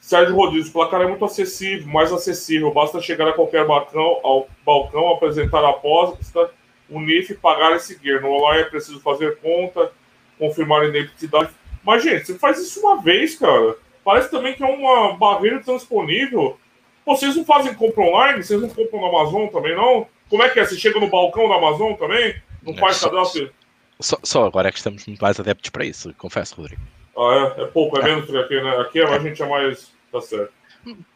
[0.02, 4.46] Sérgio Rodrigues, o placar é muito acessível, mais acessível, basta chegar a qualquer balcão, ao
[4.66, 6.50] balcão, apresentar a aposta
[6.92, 8.20] o NIF pagar e seguir.
[8.20, 9.90] No online é preciso fazer conta,
[10.38, 11.50] confirmar a identidade.
[11.82, 13.76] Mas, gente, você faz isso uma vez, cara.
[14.04, 16.58] Parece também que é uma barreira transponível.
[17.04, 18.42] vocês não fazem compra online?
[18.42, 20.06] Vocês não compram na Amazon também, não?
[20.28, 20.64] Como é que é?
[20.64, 22.34] Você chega no balcão da Amazon também?
[22.62, 23.52] Não faz cadastro?
[24.00, 26.82] Só, só, agora é que estamos muito mais adeptos para isso, confesso, Rodrigo.
[27.16, 27.62] Ah, é?
[27.62, 28.76] É pouco, é menos que aqui, né?
[28.78, 29.92] Aqui a gente é mais.
[30.10, 30.52] Tá certo.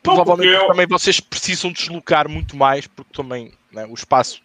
[0.03, 4.40] Provavelmente não, também vocês precisam deslocar muito mais, porque também né, o espaço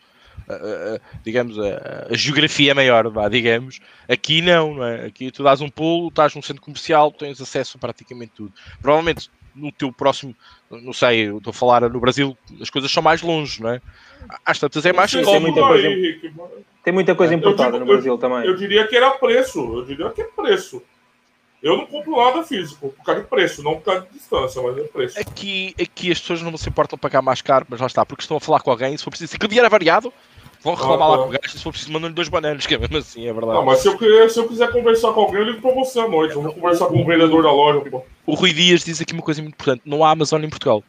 [1.24, 3.80] digamos, a, a, geografia é maior, vá, digamos.
[4.08, 5.06] Aqui não, não é?
[5.06, 8.52] Aqui tu dás um pulo, estás num centro comercial, tens acesso a praticamente tudo.
[8.82, 10.34] Provavelmente no teu próximo,
[10.70, 13.82] não sei, eu estou a falar no Brasil, as coisas são mais longe, não é?
[14.46, 15.88] Às tantas é mais tem muita coisa,
[16.84, 18.46] tem muita coisa importada no Brasil eu, também.
[18.46, 20.82] Eu diria que era preço, eu diria que é preço.
[21.62, 24.78] Eu não compro nada físico, por causa de preço, não por causa de distância, mas
[24.78, 25.20] é preço.
[25.20, 28.38] Aqui, aqui as pessoas não se importam pagar mais caro, mas lá está, porque estão
[28.38, 30.12] a falar com alguém, se for preciso, se dinheiro é variado,
[30.64, 32.78] Vão reclamar ah, lá com o gajo, se for preciso, mandam-lhe dois bananas, que é
[32.78, 33.54] mesmo assim, é verdade.
[33.54, 36.08] Não, mas se eu, se eu quiser conversar com alguém, eu ligo pra você à
[36.08, 36.36] noite.
[36.36, 38.04] Eu vou conversar com o vendedor da loja, pô.
[38.28, 40.84] O Rui Dias diz aqui uma coisa muito importante: não há Amazon em Portugal.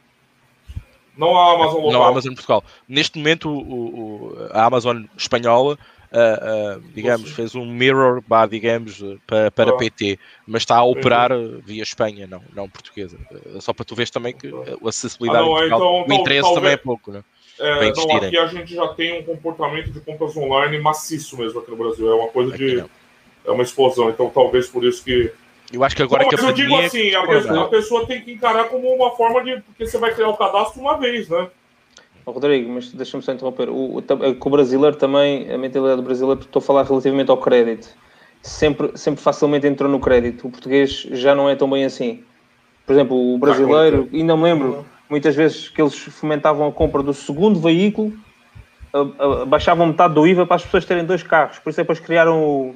[1.17, 1.93] Não há Amazon local.
[1.93, 2.65] Não há Amazon em Portugal.
[2.87, 5.79] Neste momento, o, o a Amazon espanhola,
[6.13, 9.77] uh, uh, digamos, fez um mirror, bah, digamos, para, para ah.
[9.77, 11.61] PT, mas está a operar uhum.
[11.65, 13.17] via Espanha, não, não portuguesa.
[13.61, 16.73] Só para tu veres também que a acessibilidade ah, não, então, o interesse talvez, também
[16.73, 17.25] é pouco, né?
[17.59, 21.71] É, não, aqui a gente já tem um comportamento de compras online maciço mesmo aqui
[21.71, 22.11] no Brasil.
[22.11, 22.77] É uma coisa aqui de.
[22.77, 22.91] Não.
[23.45, 24.11] É uma explosão.
[24.11, 25.33] Então talvez por isso que.
[25.73, 28.21] Eu acho que agora não, que mas eu digo assim, a pessoa, a pessoa, tem
[28.21, 29.61] que encarar como uma forma de.
[29.63, 31.49] Porque você vai criar o cadastro uma vez, né?
[32.31, 33.69] Rodrigo, mas deixa-me só interromper.
[33.69, 34.05] O, o,
[34.41, 37.89] o brasileiro também, a mentalidade do brasileiro, estou a falar relativamente ao crédito.
[38.41, 40.47] Sempre, sempre facilmente entrou no crédito.
[40.47, 42.23] O português já não é tão bem assim.
[42.87, 47.15] Por exemplo, o brasileiro, ainda me lembro, muitas vezes que eles fomentavam a compra do
[47.15, 48.13] segundo veículo,
[49.47, 51.59] baixavam metade do IVA para as pessoas terem dois carros.
[51.59, 52.75] Por isso depois criaram o,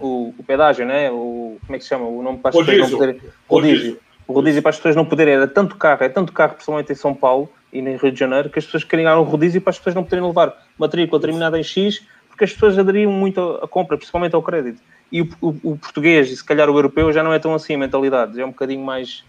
[0.00, 1.10] o, o pedágio, né?
[1.10, 2.06] o, como é que se chama?
[2.06, 3.20] O nome para as pessoas não poderem.
[3.48, 3.98] Rodízio.
[4.26, 5.34] O rodízio para as pessoas não poderem.
[5.34, 8.48] Era tanto carro, é tanto carro, principalmente em São Paulo e no Rio de Janeiro,
[8.48, 11.62] que as pessoas criaram o rodízio para as pessoas não poderem levar matrícula terminada em
[11.64, 14.80] X, porque as pessoas aderiam muito à compra, principalmente ao crédito.
[15.10, 17.74] E o, o, o português, e se calhar o europeu, já não é tão assim
[17.74, 19.24] a mentalidade, já é um bocadinho mais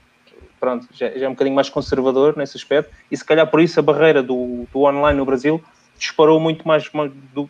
[0.59, 3.79] pronto, já, já, é um bocadinho mais conservador nesse aspecto, e se calhar por isso
[3.79, 5.61] a barreira do, do online no Brasil
[5.97, 6.89] disparou muito mais,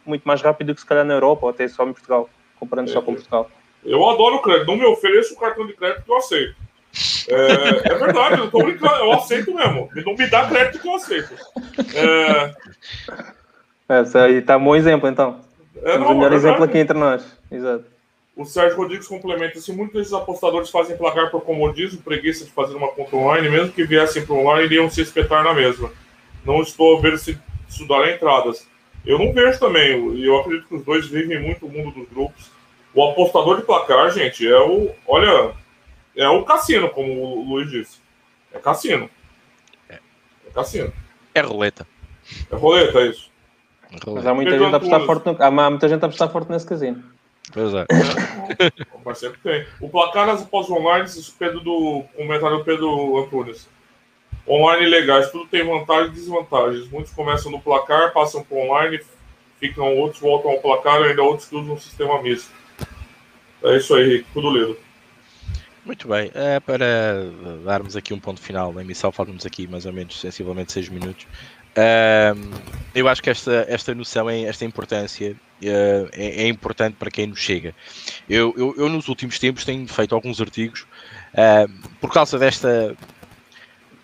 [0.05, 2.29] muito mais rápido do que se calhar na Europa, ou até só em Portugal,
[2.59, 3.49] comparando é, só com Portugal.
[3.83, 6.55] Eu adoro crédito, não me ofereço o cartão de crédito que eu aceito.
[7.27, 9.89] É, é verdade, eu tô brincando, eu aceito mesmo.
[10.05, 11.33] Não me dá crédito que eu aceito.
[11.93, 12.55] É...
[13.87, 15.39] Essa aí tá um bom exemplo, então.
[15.83, 17.25] É, não, o melhor é exemplo aqui entre nós.
[17.51, 17.85] Exato.
[18.35, 22.75] O Sérgio Rodrigues complementa: se muitos desses apostadores fazem placar por comodismo, preguiça de fazer
[22.75, 25.91] uma conta online, mesmo que viessem para online, iriam se espetar na mesma.
[26.43, 27.37] Não estou a ver se
[27.67, 28.67] isso dará entradas.
[29.05, 32.09] Eu não vejo também, e eu acredito que os dois vivem muito o mundo dos
[32.09, 32.51] grupos.
[32.93, 34.89] O apostador de placar, gente, é o.
[35.07, 35.53] Olha,
[36.15, 37.99] é o cassino, como o Luiz disse.
[38.53, 39.09] É cassino.
[39.89, 40.93] É, é cassino.
[41.33, 41.87] É roleta.
[42.51, 43.31] É roleta, é isso.
[44.07, 45.43] Mas há muita gente a apostar forte no...
[45.43, 47.03] Há muita gente a apostar forte nesse casino.
[47.53, 47.85] Pois é.
[49.05, 49.67] Mas sempre tem.
[49.79, 51.07] O placar nas após online,
[51.37, 53.69] Pedro do comentário do Pedro Antunes.
[54.47, 56.89] Online legais, tudo tem vantagens e desvantagens.
[56.89, 58.99] Muitos começam no placar, passam para online,
[59.59, 62.51] ficam outros, voltam ao placar, ainda outros que usam o sistema misto.
[63.63, 64.77] É isso aí, Rico, tudo lido.
[65.85, 67.29] Muito bem, é, para
[67.63, 71.27] darmos aqui um ponto final na emissão, falamos aqui mais ou menos sensivelmente 6 minutos.
[72.95, 77.39] eu acho que esta, esta noção, esta importância uh, é, é, importante para quem nos
[77.39, 77.75] chega.
[78.27, 80.87] Eu, eu, eu, nos últimos tempos tenho feito alguns artigos
[82.01, 82.97] por causa desta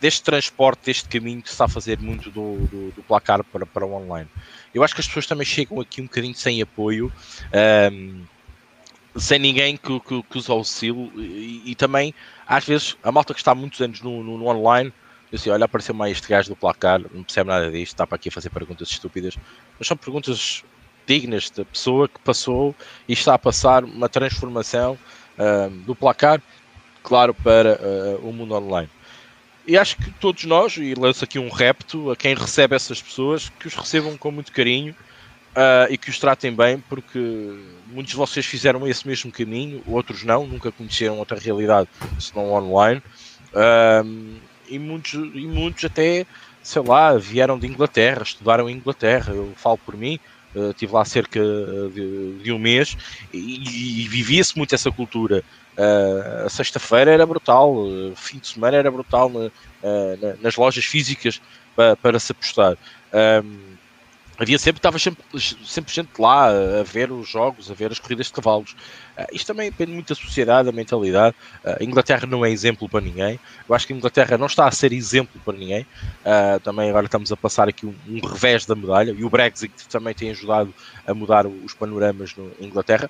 [0.01, 3.67] deste transporte, deste caminho que se está a fazer muito do, do, do, placar para,
[3.67, 4.27] para o online.
[4.73, 7.13] Eu acho que as pessoas também chegam aqui um bocadinho sem apoio,
[7.93, 8.23] um,
[9.16, 12.14] sem ninguém que, que, que os auxilie e, e, também,
[12.47, 14.93] às vezes, a malta que está há muitos anos no, no, no online,
[15.32, 18.16] eu assim, olha, apareceu mais este gajo do placar, não percebe nada disto, está para
[18.16, 19.38] aqui a fazer perguntas estúpidas,
[19.78, 20.64] mas são perguntas
[21.05, 22.76] dignas da pessoa que passou
[23.07, 24.97] e está a passar uma transformação
[25.38, 26.41] uh, do placar,
[27.03, 28.89] claro, para uh, o mundo online.
[29.68, 33.49] E acho que todos nós, e lanço aqui um repto a quem recebe essas pessoas,
[33.59, 34.95] que os recebam com muito carinho
[35.52, 37.20] uh, e que os tratem bem, porque
[37.88, 41.89] muitos de vocês fizeram esse mesmo caminho, outros não, nunca conheceram outra realidade
[42.20, 43.02] senão online.
[43.54, 46.26] Uh, e, muitos, e muitos até,
[46.64, 49.34] sei lá, vieram de Inglaterra, estudaram em Inglaterra.
[49.34, 50.20] Eu falo por mim,
[50.56, 51.39] uh, estive lá cerca
[51.93, 52.97] de, de um mês
[53.34, 55.43] e, e vivia-se muito essa cultura.
[55.78, 59.52] Uh, a sexta-feira era brutal, o fim de semana era brutal na, uh,
[60.22, 61.41] na, nas lojas físicas
[61.76, 62.78] para, para se apostar.
[63.14, 63.72] Um,
[64.41, 65.23] havia sempre, estava sempre,
[65.65, 68.71] sempre gente lá a ver os jogos, a ver as corridas de cavalos.
[69.17, 71.35] Uh, isto também depende muito da sociedade, da mentalidade.
[71.63, 73.39] a Inglaterra não é exemplo para ninguém.
[73.69, 75.85] Eu acho que a Inglaterra não está a ser exemplo para ninguém.
[76.63, 80.13] também agora estamos a passar aqui um, um, revés da medalha e o Brexit também
[80.13, 80.73] tem ajudado
[81.05, 83.09] a mudar os panoramas na Inglaterra.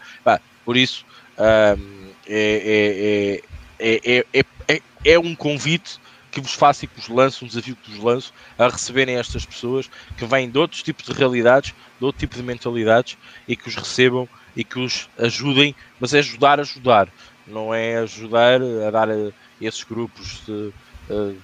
[0.66, 1.06] por isso.
[1.38, 3.42] Um, é,
[3.80, 6.00] é, é, é, um convite
[6.32, 9.46] que vos faço e que vos lanço, um desafio que vos lanço a receberem estas
[9.46, 13.18] pessoas que vêm de outros tipos de realidades, de outro tipo de mentalidades
[13.48, 17.10] e que os recebam e que os ajudem, mas é ajudar a ajudar,
[17.46, 20.74] não é ajudar a dar a esses grupos de,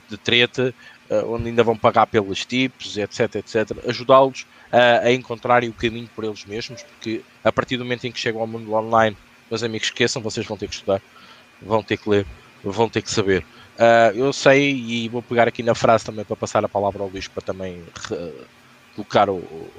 [0.09, 0.73] de treta
[1.25, 6.23] onde ainda vão pagar pelos tipos, etc, etc, ajudá-los a, a encontrarem o caminho por
[6.23, 9.15] eles mesmos, porque a partir do momento em que chegam ao mundo online
[9.49, 11.01] meus amigos, esqueçam, vocês vão ter que estudar,
[11.61, 12.25] vão ter que ler,
[12.63, 13.45] vão ter que saber.
[13.77, 17.09] Uh, eu sei, e vou pegar aqui na frase também para passar a palavra ao
[17.09, 17.83] Luís para também
[18.95, 19.71] colocar o, o,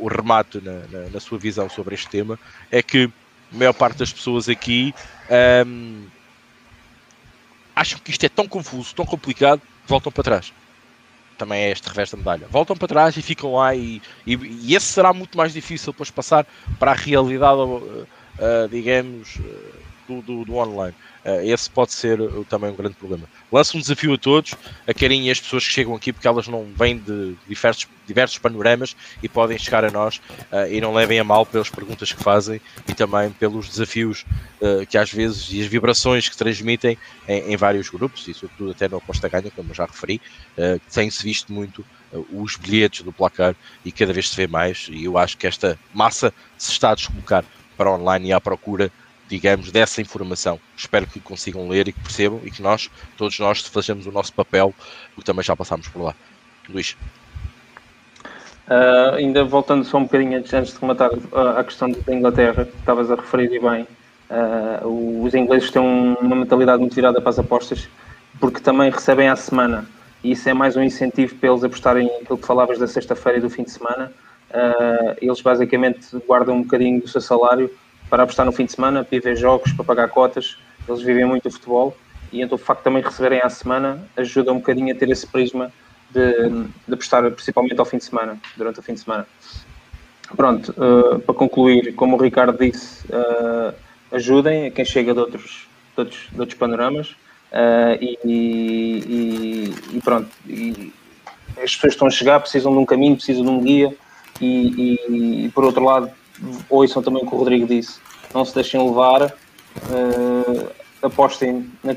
[0.00, 2.36] o remate na, na, na, sua visão sobre este tema,
[2.68, 3.08] é que
[3.52, 4.92] a maior parte das pessoas aqui
[5.64, 6.06] um,
[7.76, 10.52] acham que isto é tão confuso, tão complicado, voltam para trás.
[11.38, 12.46] Também é este revés da medalha.
[12.50, 16.10] Voltam para trás e ficam lá, e, e, e esse será muito mais difícil depois
[16.10, 16.46] passar
[16.78, 19.38] para a realidade uh, digamos,
[20.08, 20.94] do, do, do, online.
[21.24, 22.18] Uh, esse pode ser
[22.48, 23.28] também um grande problema.
[23.50, 24.54] Lanço um desafio a todos,
[24.86, 28.38] a carinho e as pessoas que chegam aqui, porque elas não vêm de diversos, diversos
[28.38, 30.20] panoramas e podem chegar a nós
[30.68, 34.24] e não levem a mal pelas perguntas que fazem e também pelos desafios
[34.88, 36.98] que às vezes e as vibrações que transmitem
[37.28, 40.20] em, em vários grupos e sobretudo até no Aposta Ganha, como já referi,
[40.92, 41.84] tem-se visto muito
[42.30, 43.54] os bilhetes do placar
[43.84, 46.94] e cada vez se vê mais e eu acho que esta massa se está a
[46.94, 47.44] descolocar
[47.76, 48.92] para online e à procura,
[49.32, 50.60] digamos, dessa informação.
[50.76, 54.30] Espero que consigam ler e que percebam e que nós, todos nós, fazemos o nosso
[54.34, 54.74] papel,
[55.14, 56.14] porque também já passámos por lá.
[56.68, 56.94] Luís.
[58.68, 62.76] Uh, ainda voltando só um bocadinho antes, de rematar uh, a questão da Inglaterra, que
[62.76, 63.86] estavas a referir e bem,
[64.30, 67.88] uh, os ingleses têm uma mentalidade muito virada para as apostas,
[68.38, 69.86] porque também recebem à semana,
[70.22, 73.40] e isso é mais um incentivo para eles apostarem aquilo que falavas da sexta-feira e
[73.40, 74.12] do fim de semana,
[75.20, 77.70] eles basicamente guardam um bocadinho do seu salário
[78.12, 80.58] para apostar no fim de semana, para ir ver jogos, para pagar cotas.
[80.86, 81.96] Eles vivem muito o futebol
[82.30, 85.26] e então o facto de também receberem à semana ajuda um bocadinho a ter esse
[85.26, 85.72] prisma
[86.10, 86.50] de,
[86.86, 89.26] de apostar principalmente ao fim de semana, durante o fim de semana.
[90.36, 93.74] Pronto, uh, para concluir, como o Ricardo disse, uh,
[94.12, 97.12] ajudem a quem chega de outros, de outros, de outros panoramas
[97.50, 100.28] uh, e, e, e, pronto.
[100.46, 100.92] E
[101.62, 103.96] as pessoas estão a chegar precisam de um caminho, precisam de um guia
[104.38, 104.98] e,
[105.46, 106.12] e, por outro lado,
[106.68, 108.00] ouçam também o que o Rodrigo disse,
[108.34, 110.72] não se deixem levar, uh,
[111.02, 111.94] apostem na,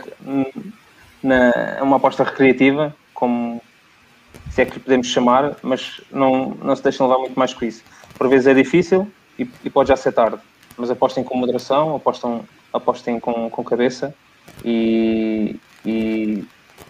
[1.24, 3.62] na, é uma aposta recreativa, como
[4.50, 7.84] se é que podemos chamar, mas não, não se deixem levar muito mais com isso.
[8.18, 10.38] Por vezes é difícil e, e pode já ser tarde,
[10.78, 14.14] mas apostem com moderação, apostem, apostem com, com cabeça
[14.64, 16.44] e, e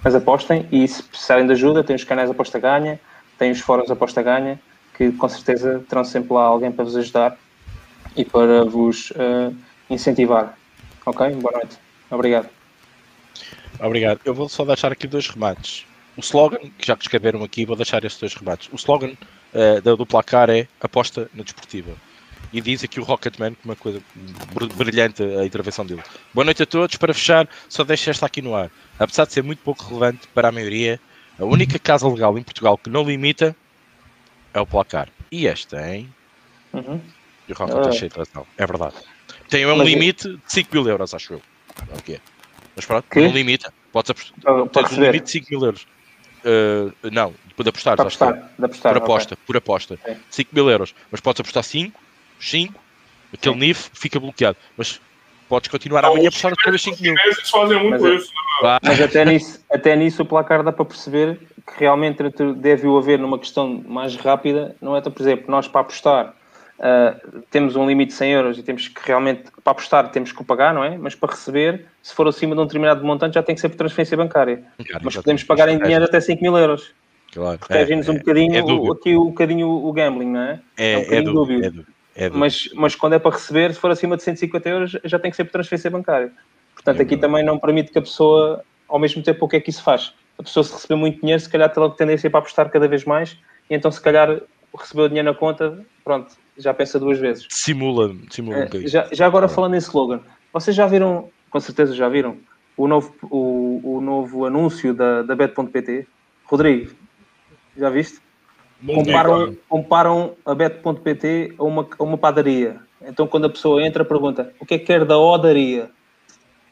[0.04, 3.00] mas apostem e se precisarem de ajuda, tem os canais aposta ganha,
[3.38, 4.60] tem os fóruns aposta ganha
[4.98, 7.38] que com certeza terão sempre lá alguém para vos ajudar
[8.16, 9.56] e para vos uh,
[9.90, 10.58] incentivar.
[11.06, 11.30] Ok?
[11.36, 11.78] Boa noite.
[12.10, 12.50] Obrigado.
[13.80, 14.20] Obrigado.
[14.24, 15.86] Eu vou só deixar aqui dois remates.
[16.18, 18.70] O slogan, que já escreveram aqui, vou deixar estes dois remates.
[18.72, 19.14] O slogan
[19.54, 21.92] uh, placar é aposta na desportiva.
[22.54, 24.02] E diz aqui o Rocketman, que uma coisa
[24.78, 26.02] brilhante a intervenção dele.
[26.34, 26.96] Boa noite a todos.
[26.96, 28.72] Para fechar, só deixo esta aqui no ar.
[28.98, 31.00] Apesar de ser muito pouco relevante para a maioria,
[31.38, 33.54] a única casa legal em Portugal que não limita
[34.56, 35.10] é o placar.
[35.32, 36.10] E este tem.
[36.74, 37.00] Uhum.
[37.48, 38.48] E o Rafa está cheio de razão.
[38.58, 38.96] É verdade.
[39.50, 41.42] Tem um Mas limite de 5 mil euros, acho eu.
[41.94, 42.20] É o que é.
[42.76, 43.20] Mas pronto, que?
[43.20, 43.72] não limita.
[43.92, 44.56] Podes apostar.
[44.56, 45.88] Uh, tens um limite de 5 mil euros.
[46.44, 49.46] Uh, não, de apostar, para apostar, de apostar, por aposta, okay.
[49.46, 50.00] por aposta.
[50.06, 50.16] Sim.
[50.30, 50.96] 5 mil euros.
[51.12, 52.00] Mas podes apostar 5,
[52.40, 52.74] 5,
[53.34, 54.58] aquele NIF fica bloqueado.
[54.78, 55.02] Mas
[55.50, 57.14] podes continuar não, amanhã a apostar outra vez 5 mil.
[57.14, 58.32] Os fazem muito mas, isso.
[58.84, 62.22] Mas até nisso, até nisso o placar dá para perceber que realmente
[62.58, 64.76] deve o haver numa questão mais rápida.
[64.82, 66.36] Não é, por exemplo, nós para apostar
[66.80, 70.42] uh, temos um limite de 100 euros e temos que realmente, para apostar, temos que
[70.42, 70.98] o pagar, não é?
[70.98, 73.78] Mas para receber, se for acima de um determinado montante, já tem que ser por
[73.78, 74.64] transferência bancária.
[74.86, 76.94] Claro, Mas podemos pagar em dinheiro até 5 mil euros.
[77.34, 77.58] Claro.
[77.60, 80.60] Protege-nos é, um bocadinho, é, é aqui um bocadinho o gambling, não é?
[80.78, 81.66] É, é um bocadinho é dúbio.
[81.66, 81.96] É dúbio.
[82.16, 85.30] É mas, mas quando é para receber, se for acima de 150 euros, já tem
[85.30, 86.32] que ser por transferência bancária.
[86.74, 89.70] Portanto, aqui também não permite que a pessoa, ao mesmo tempo, o que é que
[89.70, 90.14] isso faz?
[90.38, 93.38] A pessoa, se receber muito dinheiro, se calhar tem tendência para apostar cada vez mais,
[93.70, 94.42] e então, se calhar,
[94.78, 97.48] recebeu o dinheiro na conta, pronto, já pensa duas vezes.
[97.50, 98.90] Simula, simula um é, bocadinho.
[98.90, 100.22] Já, já agora, falando em slogan,
[100.52, 102.38] vocês já viram, com certeza já viram,
[102.78, 106.08] o novo, o, o novo anúncio da, da Bet.pt?
[106.46, 106.94] Rodrigo,
[107.78, 108.20] já viste?
[108.86, 112.78] comparam, comparam a bet.pt a uma, a uma padaria.
[113.02, 115.90] Então, quando a pessoa entra, pergunta o que é que quer da odaria?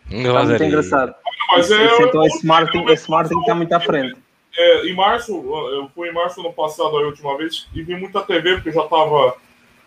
[0.09, 1.15] Está muito engraçado.
[1.51, 4.15] Mas é, esse, então, esse marketing, esse marketing está muito à frente.
[4.55, 8.21] É, em março, eu fui em março ano passado, a última vez, e vi muita
[8.21, 9.35] TV, porque já estava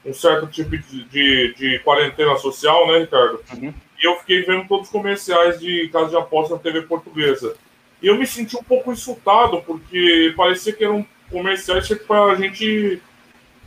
[0.05, 3.41] um certo tipo de, de, de, quarentena social, né, Ricardo?
[3.55, 3.73] Uhum.
[4.01, 7.57] E eu fiquei vendo todos os comerciais de casa de aposta na TV portuguesa.
[8.03, 13.03] E eu me senti um pouco insultado, porque parecia que eram comerciais tipo, pra gente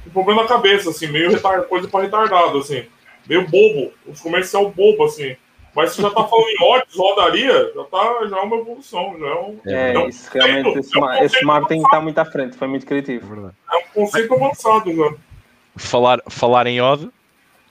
[0.03, 2.85] com problema na cabeça, assim, meio coisa para retardado, assim.
[3.27, 5.35] Meio bobo, os comercial bobo, assim.
[5.79, 9.27] Mas você já tá falando em odds, rodaria, já, tá, já é uma evolução, já
[9.27, 9.59] é um.
[9.65, 12.67] É, é um isso, realmente, esse, é um esse marketing está muito à frente, foi
[12.67, 13.53] muito criativo.
[13.71, 15.15] É um conceito avançado já.
[15.77, 17.09] Falar, falar em odd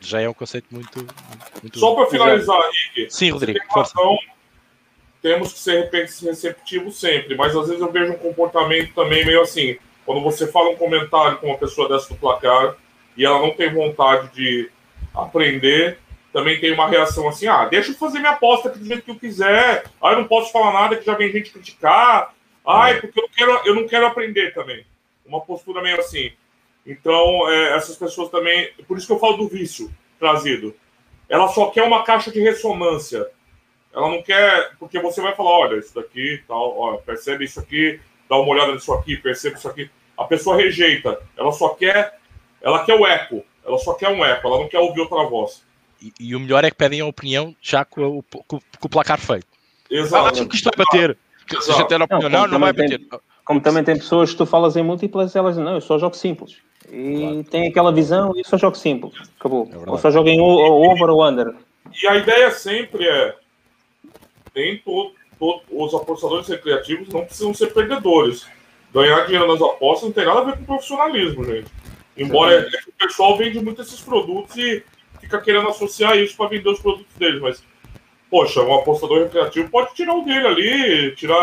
[0.01, 1.07] já é um conceito muito.
[1.61, 2.59] muito Só para finalizar,
[2.95, 3.13] Rick.
[3.13, 3.59] Sim, Rodrigo.
[3.69, 4.17] Razão,
[5.21, 9.77] temos que ser receptivos sempre, mas às vezes eu vejo um comportamento também meio assim.
[10.07, 12.75] Quando você fala um comentário com uma pessoa dessa do placar
[13.19, 14.71] e ela não tem vontade de
[15.15, 15.99] aprender,
[16.33, 19.11] também tem uma reação assim: ah, deixa eu fazer minha aposta aqui do jeito que
[19.11, 22.35] eu quiser, ah, eu não posso falar nada que já vem gente criticar,
[22.66, 24.85] ah, é porque eu, quero, eu não quero aprender também.
[25.24, 26.33] Uma postura meio assim.
[26.87, 28.72] Então, é, essas pessoas também.
[28.87, 30.74] Por isso que eu falo do vício trazido.
[31.29, 33.26] Ela só quer uma caixa de ressonância
[33.99, 38.01] ela não quer, porque você vai falar, olha, isso daqui, tal, ó, percebe isso aqui,
[38.29, 39.91] dá uma olhada nisso aqui, percebe isso aqui.
[40.16, 42.18] A pessoa rejeita, ela só quer,
[42.61, 45.66] ela quer o eco, ela só quer um eco, ela não quer ouvir outra voz.
[46.01, 48.88] E, e o melhor é que pedem a opinião já com o, com, com o
[48.88, 49.46] placar feito.
[49.90, 50.42] Exato.
[50.42, 51.18] Ah, que isto vai bater.
[51.61, 52.99] Se a gente der a opinião, não, não, não vai bater.
[52.99, 56.14] Tem, como também tem pessoas que tu falas em múltiplas, elas não, eu só jogo
[56.14, 56.59] simples.
[56.90, 57.44] E claro.
[57.44, 59.14] tem aquela visão, eu só jogo simples.
[59.38, 59.68] Acabou.
[59.72, 61.55] É ou só jogo em over ou under.
[62.03, 63.34] E a ideia sempre é
[64.55, 68.46] nem todo, todo, os apostadores recreativos não precisam ser perdedores.
[68.92, 71.70] Ganhar dinheiro nas apostas não tem nada a ver com profissionalismo, gente.
[72.16, 74.82] Embora é, é o pessoal vende muito esses produtos e
[75.29, 77.62] fica querendo associar isso para vender os produtos deles, mas
[78.31, 81.43] poxa, um apostador recreativo pode tirar o dele ali, tirar,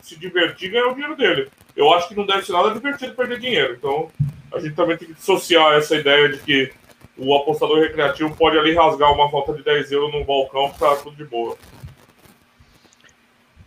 [0.00, 1.48] se divertir e ganhar o dinheiro dele.
[1.76, 3.74] Eu acho que não deve ser nada divertido perder dinheiro.
[3.74, 4.10] Então,
[4.52, 6.72] a gente também tem que dissociar essa ideia de que
[7.16, 11.16] o apostador recreativo pode ali rasgar uma volta de 10 euros num balcão para tudo
[11.16, 11.56] de boa.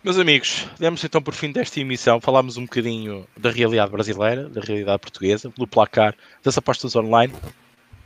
[0.02, 2.20] Meus amigos, demos então por fim desta emissão.
[2.20, 7.32] Falámos um bocadinho da realidade brasileira, da realidade portuguesa, pelo placar das apostas online,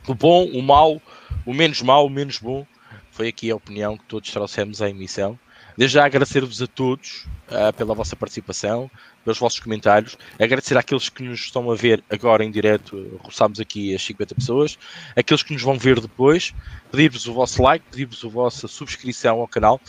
[0.07, 1.01] o bom, o mau,
[1.45, 2.65] o menos mau, o menos bom.
[3.11, 5.39] Foi aqui a opinião que todos trouxemos à emissão.
[5.77, 8.89] Desde já agradecer-vos a todos uh, pela vossa participação,
[9.23, 13.93] pelos vossos comentários, agradecer àqueles que nos estão a ver agora em direto, roçámos aqui
[13.93, 14.79] as 50 pessoas,
[15.15, 16.51] aqueles que nos vão ver depois,
[16.91, 19.79] pedir-vos o vosso like, pedir-vos a vossa subscrição ao canal,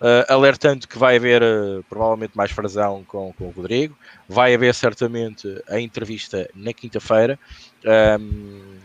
[0.00, 4.72] Uh, alertando que vai haver uh, provavelmente mais frasão com, com o Rodrigo, vai haver
[4.72, 7.36] certamente a entrevista na quinta-feira.
[8.20, 8.78] Um,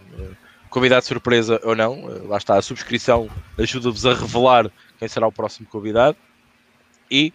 [0.73, 5.31] convidado surpresa ou não, uh, lá está, a subscrição ajuda-vos a revelar quem será o
[5.31, 6.17] próximo convidado
[7.09, 7.31] e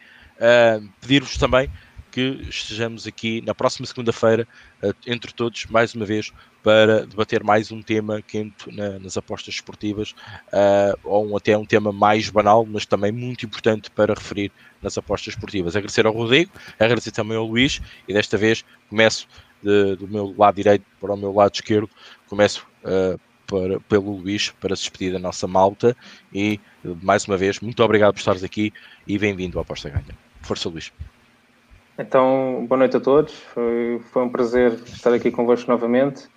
[1.00, 1.68] pedir-vos também
[2.12, 4.46] que estejamos aqui na próxima segunda-feira,
[5.06, 6.32] entre todos, mais uma vez,
[6.62, 10.14] para debater mais um tema quente na, nas apostas esportivas,
[10.48, 14.50] uh, ou um, até um tema mais banal, mas também muito importante para referir
[14.82, 15.76] nas apostas esportivas.
[15.76, 19.28] Agradecer ao Rodrigo, agradecer também ao Luís, e desta vez começo
[19.62, 21.88] de, do meu lado direito para o meu lado esquerdo,
[22.26, 23.18] começo uh,
[23.48, 25.96] para, pelo Luís para se despedir da nossa malta
[26.32, 26.60] e
[27.02, 28.72] mais uma vez, muito obrigado por estares aqui
[29.06, 30.04] e bem-vindo à Aposta Ganha.
[30.42, 30.92] Força Luís.
[31.98, 33.34] Então, boa noite a todos.
[33.52, 36.28] Foi, foi um prazer estar aqui convosco novamente.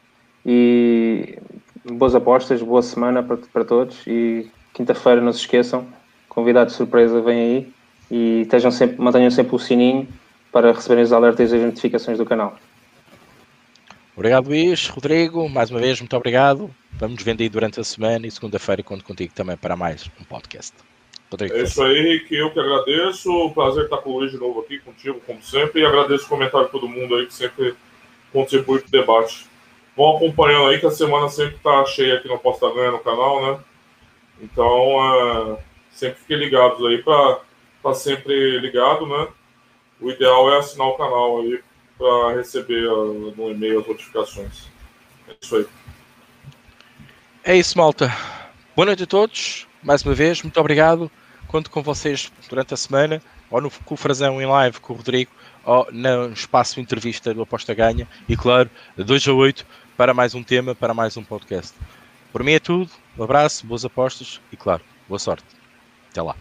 [0.43, 1.38] E
[1.86, 4.01] boas apostas, boa semana para, para todos.
[4.07, 5.86] E quinta-feira, não se esqueçam,
[6.28, 7.74] convidado de surpresa vem aí.
[8.09, 10.07] e estejam sempre, mantenham sempre o sininho
[10.51, 12.57] para receberem os alertas e as notificações do canal.
[14.16, 14.88] Obrigado, Luís.
[14.88, 16.72] Rodrigo, mais uma vez, muito obrigado.
[16.94, 20.74] Vamos vendo aí durante a semana e segunda-feira conto contigo também para mais um podcast.
[21.32, 22.36] Rodrigo, é isso aí, Rick.
[22.36, 23.52] Eu que agradeço.
[23.52, 25.82] Prazer estar com o Luís de novo aqui contigo, como sempre.
[25.82, 27.74] E agradeço o comentário de todo mundo aí que sempre
[28.34, 29.48] contribui para o debate.
[29.96, 33.42] Vão acompanhando aí que a semana sempre está cheia aqui no Posta Ganha no canal,
[33.42, 33.60] né?
[34.42, 35.58] Então, é,
[35.92, 37.44] sempre fiquem ligados aí para estar
[37.84, 39.28] tá sempre ligado, né?
[40.00, 41.62] O ideal é assinar o canal aí
[41.98, 44.68] para receber uh, no e-mail as notificações.
[45.28, 45.66] É isso aí.
[47.44, 48.16] É isso, malta.
[48.76, 49.68] Boa noite a todos.
[49.82, 51.10] Mais uma vez, muito obrigado.
[51.48, 53.20] Conto com vocês durante a semana,
[53.50, 55.32] ou no com o Frazão em live com o Rodrigo,
[55.66, 58.08] ou no espaço entrevista do Aposta Ganha.
[58.30, 59.66] E claro, 2 a 8
[59.98, 61.74] para mais um tema, para mais um podcast.
[62.32, 62.92] Por mim é tudo.
[63.18, 65.46] Um abraço, boas apostas e claro, boa sorte.
[66.12, 66.36] Até lá.